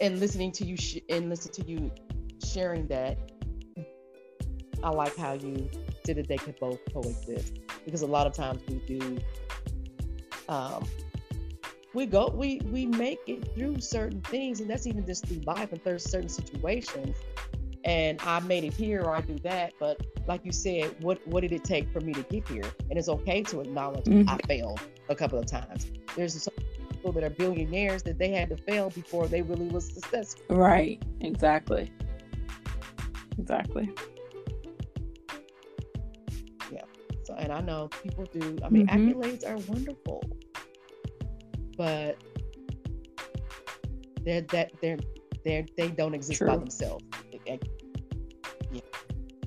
and 0.00 0.20
listening 0.20 0.52
to 0.52 0.64
you 0.64 0.76
sh- 0.76 1.00
and 1.08 1.28
listen 1.28 1.50
to 1.52 1.64
you 1.68 1.90
sharing 2.44 2.86
that, 2.86 3.31
I 4.82 4.90
like 4.90 5.16
how 5.16 5.34
you 5.34 5.68
said 6.04 6.16
that 6.16 6.28
they 6.28 6.36
could 6.36 6.58
both 6.58 6.78
coexist 6.92 7.58
because 7.84 8.02
a 8.02 8.06
lot 8.06 8.26
of 8.26 8.32
times 8.32 8.62
we 8.68 8.76
do 8.86 9.18
um, 10.48 10.84
we 11.94 12.06
go 12.06 12.28
we 12.34 12.60
we 12.66 12.86
make 12.86 13.20
it 13.26 13.54
through 13.54 13.80
certain 13.80 14.20
things 14.22 14.60
and 14.60 14.68
that's 14.68 14.86
even 14.86 15.04
just 15.04 15.26
through 15.26 15.40
life 15.40 15.72
and 15.72 15.80
there's 15.84 16.04
certain 16.04 16.28
situations 16.28 17.16
and 17.84 18.20
i 18.22 18.40
made 18.40 18.64
it 18.64 18.72
here 18.72 19.02
or 19.02 19.14
i 19.14 19.20
do 19.20 19.38
that 19.40 19.72
but 19.78 20.00
like 20.26 20.44
you 20.44 20.52
said 20.52 20.94
what 21.00 21.24
what 21.26 21.40
did 21.40 21.52
it 21.52 21.64
take 21.64 21.92
for 21.92 22.00
me 22.00 22.12
to 22.12 22.22
get 22.24 22.46
here? 22.48 22.64
And 22.88 22.98
it's 22.98 23.08
okay 23.08 23.42
to 23.42 23.60
acknowledge 23.60 24.04
mm-hmm. 24.04 24.28
i 24.28 24.38
failed 24.46 24.80
a 25.08 25.14
couple 25.14 25.38
of 25.38 25.46
times. 25.46 25.90
There's 26.16 26.40
some 26.40 26.54
people 26.90 27.12
that 27.12 27.24
are 27.24 27.30
billionaires 27.30 28.02
that 28.04 28.18
they 28.18 28.30
had 28.30 28.48
to 28.50 28.56
fail 28.56 28.90
before 28.90 29.26
they 29.26 29.42
really 29.42 29.66
was 29.66 29.86
successful. 29.86 30.56
Right. 30.56 31.02
Exactly. 31.20 31.90
Exactly 33.38 33.92
and 37.42 37.52
I 37.52 37.60
know 37.60 37.88
people 38.02 38.24
do. 38.32 38.56
I 38.64 38.68
mean, 38.68 38.86
mm-hmm. 38.86 39.10
accolades 39.10 39.46
are 39.46 39.58
wonderful, 39.70 40.22
but 41.76 42.16
they're 44.24 44.42
that 44.42 44.72
they're 44.80 44.98
they're 45.44 45.66
they 45.76 45.88
don't 45.88 46.14
exist 46.14 46.38
True. 46.38 46.48
by 46.48 46.56
themselves. 46.56 47.04
yeah, 47.44 47.56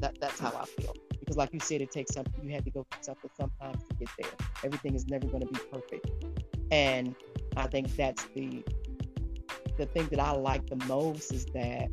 that 0.01 0.19
that's 0.19 0.39
how 0.39 0.49
I 0.49 0.65
feel. 0.65 0.93
Because, 1.19 1.37
like 1.37 1.53
you 1.53 1.59
said, 1.59 1.81
it 1.81 1.91
takes 1.91 2.13
something. 2.13 2.33
You 2.43 2.51
had 2.51 2.65
to 2.65 2.71
go 2.71 2.85
through 2.91 3.03
something 3.03 3.31
sometimes 3.39 3.83
to 3.87 3.95
get 3.95 4.09
there. 4.19 4.29
Everything 4.63 4.93
is 4.93 5.07
never 5.07 5.25
going 5.27 5.41
to 5.41 5.51
be 5.51 5.59
perfect, 5.71 6.09
and 6.71 7.15
I 7.55 7.67
think 7.67 7.95
that's 7.95 8.25
the 8.35 8.63
the 9.77 9.85
thing 9.87 10.07
that 10.11 10.19
I 10.19 10.31
like 10.31 10.67
the 10.67 10.77
most 10.85 11.33
is 11.33 11.45
that 11.47 11.89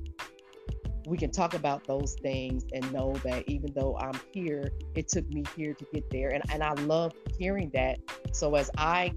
we 1.06 1.16
can 1.16 1.30
talk 1.30 1.54
about 1.54 1.86
those 1.86 2.14
things 2.14 2.64
and 2.72 2.92
know 2.92 3.14
that 3.24 3.44
even 3.48 3.72
though 3.74 3.96
I'm 3.98 4.18
here, 4.32 4.72
it 4.94 5.08
took 5.08 5.28
me 5.28 5.44
here 5.56 5.74
to 5.74 5.86
get 5.92 6.08
there. 6.10 6.30
And, 6.30 6.42
and 6.52 6.62
I 6.62 6.72
love 6.74 7.12
hearing 7.38 7.70
that. 7.74 7.98
So 8.32 8.54
as 8.54 8.70
I 8.78 9.12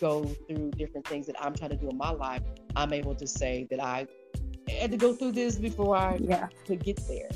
go 0.00 0.24
through 0.24 0.72
different 0.72 1.06
things 1.06 1.26
that 1.26 1.36
I'm 1.40 1.54
trying 1.54 1.70
to 1.70 1.76
do 1.76 1.88
in 1.88 1.96
my 1.96 2.10
life, 2.10 2.42
I'm 2.74 2.92
able 2.92 3.14
to 3.14 3.26
say 3.26 3.66
that 3.70 3.80
I 3.80 4.06
had 4.68 4.90
to 4.90 4.96
go 4.96 5.12
through 5.12 5.32
this 5.32 5.56
before 5.56 5.96
I 5.96 6.18
yeah. 6.20 6.48
could 6.66 6.82
get 6.82 7.00
there. 7.06 7.28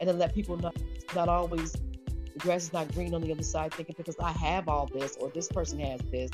And 0.00 0.08
then 0.08 0.18
let 0.18 0.34
people 0.34 0.56
know 0.56 0.72
it's 0.94 1.14
not 1.14 1.28
always 1.28 1.72
the 1.72 2.38
grass 2.38 2.64
is 2.64 2.72
not 2.72 2.92
green 2.94 3.14
on 3.14 3.20
the 3.20 3.32
other 3.32 3.42
side, 3.42 3.74
thinking 3.74 3.94
because 3.98 4.16
I 4.20 4.32
have 4.32 4.68
all 4.68 4.86
this 4.86 5.16
or 5.20 5.30
this 5.30 5.48
person 5.48 5.80
has 5.80 6.00
this. 6.10 6.30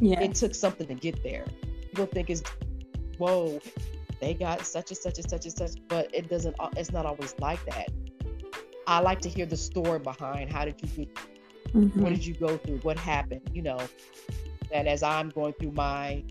Yeah. 0.00 0.20
It 0.20 0.34
took 0.34 0.54
something 0.54 0.86
to 0.86 0.94
get 0.94 1.22
there. 1.22 1.46
People 1.90 2.06
think 2.06 2.30
it's 2.30 2.42
whoa, 3.18 3.60
they 4.20 4.34
got 4.34 4.66
such 4.66 4.90
and 4.90 4.98
such 4.98 5.18
and 5.18 5.30
such 5.30 5.44
and 5.46 5.54
such, 5.54 5.72
but 5.88 6.14
it 6.14 6.28
doesn't. 6.28 6.54
It's 6.76 6.92
not 6.92 7.06
always 7.06 7.34
like 7.38 7.64
that. 7.66 7.88
I 8.86 9.00
like 9.00 9.20
to 9.20 9.28
hear 9.28 9.46
the 9.46 9.56
story 9.56 9.98
behind 9.98 10.52
how 10.52 10.64
did 10.64 10.80
you 10.82 10.88
get, 10.88 11.14
mm-hmm. 11.72 12.00
what 12.00 12.10
did 12.10 12.26
you 12.26 12.34
go 12.34 12.56
through, 12.56 12.78
what 12.78 12.98
happened. 12.98 13.42
You 13.52 13.62
know, 13.62 13.78
that 14.72 14.86
as 14.86 15.02
I'm 15.02 15.30
going 15.30 15.54
through 15.54 15.72
my 15.72 16.22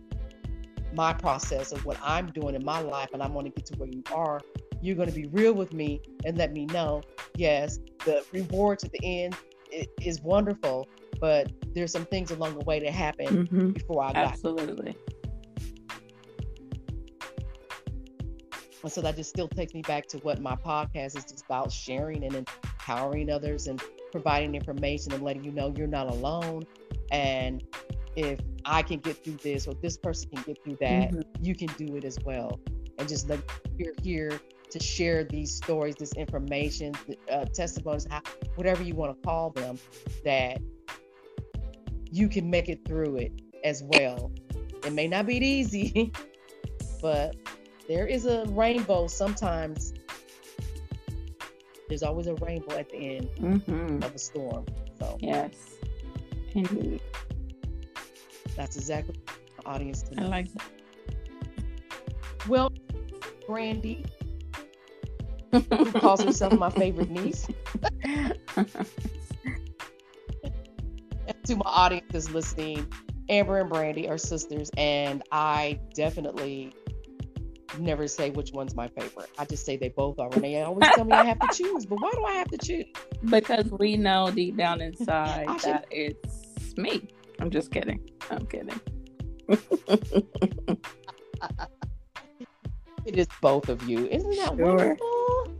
my 0.93 1.13
process 1.13 1.71
of 1.71 1.85
what 1.85 1.97
I'm 2.03 2.27
doing 2.27 2.55
in 2.55 2.63
my 2.63 2.79
life, 2.79 3.09
and 3.13 3.21
I 3.21 3.27
want 3.27 3.45
to 3.47 3.51
get 3.51 3.65
to 3.67 3.77
where 3.77 3.89
you 3.89 4.03
are, 4.13 4.41
you're 4.81 4.95
going 4.95 5.09
to 5.09 5.15
be 5.15 5.27
real 5.27 5.53
with 5.53 5.73
me 5.73 6.01
and 6.25 6.37
let 6.37 6.53
me 6.53 6.65
know. 6.67 7.01
Yes, 7.35 7.79
the 8.05 8.23
rewards 8.31 8.83
at 8.83 8.91
the 8.91 8.99
end 9.03 9.35
is 10.01 10.21
wonderful, 10.21 10.87
but 11.19 11.51
there's 11.73 11.91
some 11.91 12.05
things 12.05 12.31
along 12.31 12.57
the 12.57 12.65
way 12.65 12.79
that 12.79 12.91
happened 12.91 13.49
mm-hmm. 13.49 13.69
before 13.69 14.03
I 14.03 14.13
got. 14.13 14.27
Absolutely. 14.27 14.95
And 18.83 18.91
so 18.91 19.01
that 19.01 19.15
just 19.15 19.29
still 19.29 19.47
takes 19.47 19.73
me 19.73 19.81
back 19.81 20.07
to 20.07 20.17
what 20.19 20.41
my 20.41 20.55
podcast 20.55 21.17
is 21.17 21.25
just 21.25 21.45
about 21.45 21.71
sharing 21.71 22.23
and 22.23 22.35
empowering 22.35 23.29
others 23.29 23.67
and 23.67 23.81
providing 24.11 24.55
information 24.55 25.11
and 25.13 25.23
letting 25.23 25.43
you 25.43 25.51
know 25.51 25.73
you're 25.75 25.87
not 25.87 26.07
alone. 26.07 26.63
And 27.11 27.63
if 28.15 28.39
I 28.65 28.81
can 28.81 28.99
get 28.99 29.23
through 29.23 29.37
this 29.43 29.67
or 29.67 29.73
this 29.75 29.97
person 29.97 30.29
can 30.29 30.43
get 30.43 30.63
through 30.63 30.77
that, 30.81 31.11
mm-hmm. 31.11 31.43
you 31.43 31.55
can 31.55 31.67
do 31.77 31.95
it 31.95 32.05
as 32.05 32.17
well. 32.23 32.59
And 32.97 33.07
just 33.07 33.29
let 33.29 33.39
you're 33.77 33.93
here 34.01 34.39
to 34.69 34.79
share 34.79 35.23
these 35.23 35.55
stories, 35.55 35.95
this 35.95 36.13
information, 36.13 36.93
uh, 37.31 37.45
testimonies, 37.45 38.07
whatever 38.55 38.83
you 38.83 38.93
want 38.93 39.15
to 39.15 39.27
call 39.27 39.49
them, 39.49 39.79
that 40.23 40.59
you 42.11 42.27
can 42.29 42.49
make 42.49 42.69
it 42.69 42.85
through 42.85 43.17
it 43.17 43.31
as 43.63 43.83
well. 43.83 44.31
It 44.85 44.93
may 44.93 45.07
not 45.07 45.25
be 45.25 45.37
easy, 45.37 46.11
but 47.01 47.35
there 47.89 48.05
is 48.05 48.25
a 48.27 48.45
rainbow 48.49 49.07
sometimes. 49.07 49.93
There's 51.89 52.03
always 52.03 52.27
a 52.27 52.35
rainbow 52.35 52.77
at 52.77 52.87
the 52.89 52.97
end 52.97 53.29
mm-hmm. 53.39 54.03
of 54.03 54.13
a 54.13 54.19
storm. 54.19 54.67
So 54.99 55.17
yes, 55.19 55.55
indeed. 56.53 57.01
That's 58.55 58.77
exactly 58.77 59.15
the 59.57 59.65
audience. 59.65 60.03
Tonight. 60.03 60.23
I 60.23 60.27
like 60.27 60.53
that. 60.53 60.69
Well, 62.47 62.71
Brandy, 63.47 64.05
who 65.51 65.91
calls 65.93 66.21
herself 66.23 66.53
my 66.59 66.69
favorite 66.69 67.09
niece. 67.09 67.47
to 71.43 71.55
my 71.55 71.65
audience, 71.65 72.05
that's 72.11 72.29
listening, 72.29 72.85
Amber 73.29 73.59
and 73.59 73.69
Brandy 73.69 74.07
are 74.07 74.19
sisters, 74.19 74.69
and 74.77 75.23
I 75.31 75.79
definitely 75.95 76.71
never 77.77 78.07
say 78.07 78.29
which 78.31 78.51
one's 78.51 78.75
my 78.75 78.87
favorite. 78.87 79.29
I 79.37 79.45
just 79.45 79.65
say 79.65 79.77
they 79.77 79.89
both 79.89 80.19
are. 80.19 80.29
And 80.33 80.43
they 80.43 80.61
always 80.61 80.87
tell 80.89 81.05
me 81.05 81.13
I 81.13 81.23
have 81.23 81.39
to 81.39 81.47
choose. 81.53 81.85
But 81.85 82.01
why 82.01 82.11
do 82.11 82.25
I 82.25 82.33
have 82.33 82.49
to 82.49 82.57
choose? 82.57 82.85
Because 83.29 83.69
we 83.71 83.97
know 83.97 84.31
deep 84.31 84.57
down 84.57 84.81
inside 84.89 85.47
that 85.61 85.85
it's 85.91 86.75
me. 86.77 87.09
I'm 87.39 87.49
just 87.49 87.71
kidding. 87.71 88.09
I'm 88.31 88.45
kidding. 88.47 88.79
it 93.05 93.17
is 93.17 93.27
both 93.41 93.69
of 93.69 93.87
you. 93.87 94.07
Isn't 94.07 94.35
that 94.35 94.55
sure. 94.55 94.75
wonderful? 94.75 95.57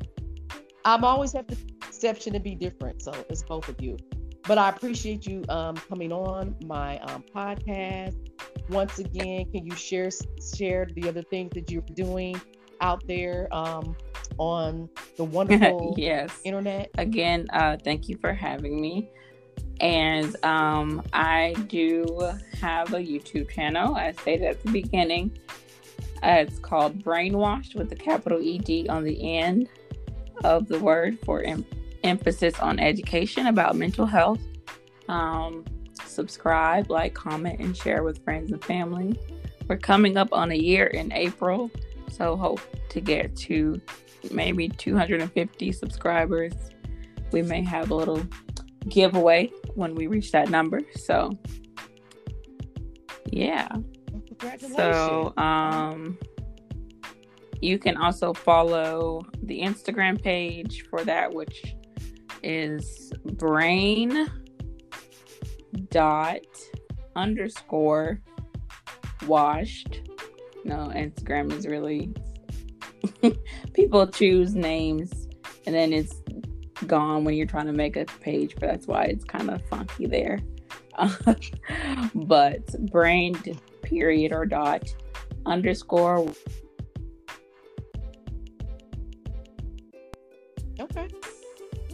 I'm 0.86 1.04
always 1.04 1.34
have 1.34 1.48
the 1.48 1.58
exception 1.88 2.34
to 2.34 2.40
be 2.40 2.56
different. 2.56 3.02
So 3.02 3.14
it's 3.30 3.44
both 3.44 3.70
of 3.70 3.82
you. 3.82 3.98
But 4.50 4.58
I 4.58 4.70
appreciate 4.70 5.28
you 5.28 5.46
um, 5.48 5.76
coming 5.76 6.12
on 6.12 6.56
my 6.66 6.98
um, 7.02 7.24
podcast. 7.36 8.18
Once 8.68 8.98
again, 8.98 9.46
can 9.52 9.64
you 9.64 9.76
share 9.76 10.10
share 10.58 10.88
the 10.96 11.08
other 11.08 11.22
things 11.22 11.52
that 11.54 11.70
you're 11.70 11.84
doing 11.94 12.42
out 12.82 13.06
there 13.06 13.48
um, 13.52 13.96
on 14.40 14.90
the 15.18 15.24
wonderful 15.36 15.94
yes 16.00 16.42
internet? 16.44 16.90
Again, 16.98 17.46
uh, 17.54 17.78
thank 17.84 18.10
you 18.10 18.18
for 18.18 18.34
having 18.34 18.82
me. 18.82 19.12
And 19.82 20.36
um, 20.44 21.04
I 21.14 21.54
do 21.68 22.32
have 22.60 22.92
a 22.96 23.00
YouTube 23.00 23.52
channel. 23.52 23.96
I 23.96 24.14
stated 24.14 24.48
at 24.48 24.64
the 24.64 24.72
beginning. 24.72 25.38
Uh, 26.24 26.46
it's 26.48 26.58
called 26.58 27.04
Brainwashed 27.04 27.76
with 27.76 27.90
the 27.90 27.96
capital 27.96 28.40
ED 28.44 28.90
on 28.90 29.04
the 29.04 29.38
end 29.38 29.70
of 30.44 30.68
the 30.68 30.80
word 30.80 31.20
for 31.24 31.44
em- 31.44 31.68
emphasis 32.04 32.60
on 32.60 32.80
education 32.80 33.48
about 33.48 33.76
mental 33.76 34.06
health. 34.06 34.42
Um, 35.08 35.66
subscribe, 36.06 36.90
like, 36.90 37.14
comment, 37.14 37.60
and 37.60 37.76
share 37.76 38.04
with 38.04 38.24
friends 38.24 38.52
and 38.52 38.64
family. 38.64 39.20
We're 39.68 39.78
coming 39.78 40.18
up 40.18 40.30
on 40.32 40.52
a 40.52 40.56
year 40.56 40.88
in 40.88 41.12
April, 41.12 41.70
so 42.12 42.36
hope 42.36 42.62
to 42.90 43.02
get 43.02 43.36
to 43.38 43.80
maybe 44.32 44.68
250 44.68 45.72
subscribers. 45.72 46.54
We 47.32 47.42
may 47.42 47.64
have 47.64 47.92
a 47.92 47.96
little 47.96 48.26
giveaway 48.88 49.52
when 49.76 49.96
we 49.96 50.08
reach 50.08 50.32
that 50.32 50.50
number. 50.50 50.82
So, 50.96 51.38
yeah. 53.28 53.70
So, 54.76 55.34
um, 55.38 56.18
you 57.62 57.78
can 57.78 57.98
also 57.98 58.34
follow 58.34 59.22
the 59.44 59.62
Instagram 59.62 60.22
page 60.22 60.86
for 60.90 61.04
that, 61.04 61.34
which 61.34 61.76
is 62.44 63.12
brain 63.34 64.28
dot 65.90 66.42
underscore 67.16 68.22
washed. 69.28 70.02
No, 70.66 70.92
Instagram 70.96 71.52
is 71.54 71.68
really 71.68 72.12
people 73.74 74.08
choose 74.08 74.56
names 74.56 75.28
and 75.66 75.76
then 75.76 75.94
it's 75.94 76.16
gone 76.88 77.24
when 77.24 77.36
you're 77.36 77.46
trying 77.46 77.68
to 77.68 77.74
make 77.74 77.96
a 77.96 78.06
page, 78.22 78.56
but 78.60 78.62
that's 78.62 78.88
why 78.88 79.04
it's 79.04 79.24
kind 79.24 79.50
of 79.50 79.64
funky 79.66 80.06
there. 80.06 80.40
but 82.16 82.92
brain 82.92 83.36
period 83.84 84.34
or 84.34 84.46
dot 84.46 84.94
underscore. 85.46 86.32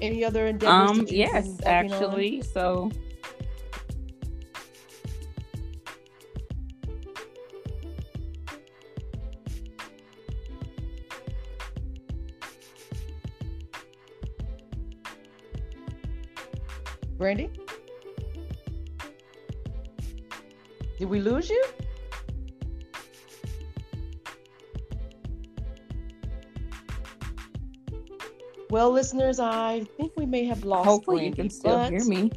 Any 0.05 0.23
other 0.23 0.45
endeavors? 0.45 0.99
Um. 0.99 1.05
Yes, 1.09 1.59
actually. 1.65 2.37
On? 2.37 2.43
So 2.43 2.91
Brandy? 17.17 17.49
Did 20.99 21.09
we 21.09 21.19
lose 21.19 21.49
you? 21.49 21.63
Well, 28.75 28.91
listeners, 28.91 29.39
I 29.39 29.85
think 29.95 30.11
we 30.17 30.25
may 30.25 30.43
have 30.43 30.65
lost. 30.65 30.85
Hopefully, 30.85 31.29
Brandy, 31.29 31.29
you 31.29 31.43
can 31.43 31.49
still 31.49 31.81
hear 31.85 32.03
me. 32.03 32.29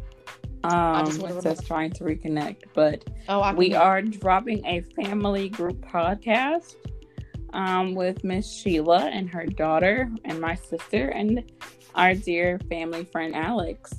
Um, 0.63 1.09
it 1.09 1.43
says 1.43 1.61
trying 1.67 1.91
to 1.95 2.05
reconnect, 2.05 2.63
but 2.75 3.05
oh, 3.29 3.53
we 3.55 3.75
are 3.75 4.01
dropping 4.03 4.65
a 4.65 4.83
family 4.83 5.49
group 5.49 5.85
podcast 5.85 6.77
um, 7.55 7.97
with 7.97 8.23
Miss 8.23 8.49
Sheila 8.53 9.07
and 9.07 9.29
her 9.29 9.47
daughter 9.47 10.13
and 10.25 10.41
my 10.41 10.55
sister 10.55 11.09
and 11.09 11.43
our 11.97 12.15
dear 12.15 12.61
family 12.69 13.05
friend 13.07 13.35
Alex. 13.35 13.93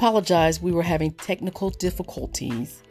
Apologize, 0.00 0.62
we 0.62 0.72
were 0.72 0.82
having 0.82 1.12
technical 1.12 1.68
difficulties. 1.68 2.82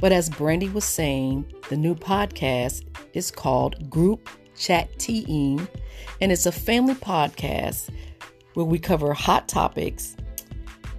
But 0.00 0.10
as 0.10 0.28
Brandy 0.28 0.68
was 0.68 0.84
saying, 0.84 1.44
the 1.68 1.76
new 1.76 1.94
podcast 1.94 2.82
is 3.14 3.30
called 3.30 3.88
Group 3.88 4.28
Chat 4.56 4.98
Team, 4.98 5.68
and 6.20 6.32
it's 6.32 6.46
a 6.46 6.50
family 6.50 6.96
podcast 6.96 7.90
where 8.54 8.66
we 8.66 8.80
cover 8.80 9.12
hot 9.12 9.46
topics. 9.46 10.16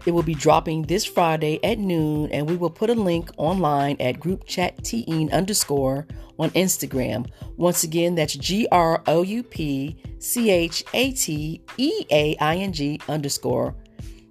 It 0.06 0.12
will 0.12 0.24
be 0.24 0.36
dropping 0.36 0.84
this 0.84 1.04
Friday 1.04 1.60
at 1.66 1.80
noon, 1.80 2.32
and 2.32 2.50
we 2.50 2.56
will 2.56 2.70
put 2.70 2.90
a 2.90 2.94
link 2.94 3.30
online 3.36 3.98
at 4.00 4.22
Group 4.22 4.46
Chat 4.46 4.82
Team 4.86 5.28
underscore 5.34 6.08
on 6.40 6.52
Instagram. 6.52 7.30
Once 7.58 7.84
again, 7.84 8.16
that's 8.16 8.36
G 8.36 8.70
R 8.72 9.04
O 9.06 9.22
U 9.22 9.44
P 9.44 10.02
C 10.18 10.50
H 10.50 10.86
A 10.94 11.12
T 11.12 11.62
E 11.76 12.06
A 12.10 12.38
I 12.38 12.56
N 12.56 12.72
G 12.72 13.02
underscore 13.10 13.76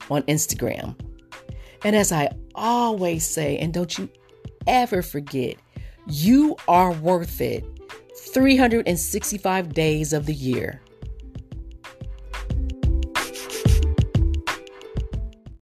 on 0.08 0.22
Instagram. 0.22 0.96
And 1.84 1.96
as 1.96 2.12
I 2.12 2.30
always 2.54 3.26
say, 3.26 3.58
and 3.58 3.72
don't 3.72 3.96
you 3.98 4.08
ever 4.66 5.02
forget, 5.02 5.56
you 6.06 6.56
are 6.68 6.92
worth 6.92 7.40
it 7.40 7.64
365 8.16 9.72
days 9.72 10.12
of 10.12 10.26
the 10.26 10.34
year. 10.34 10.82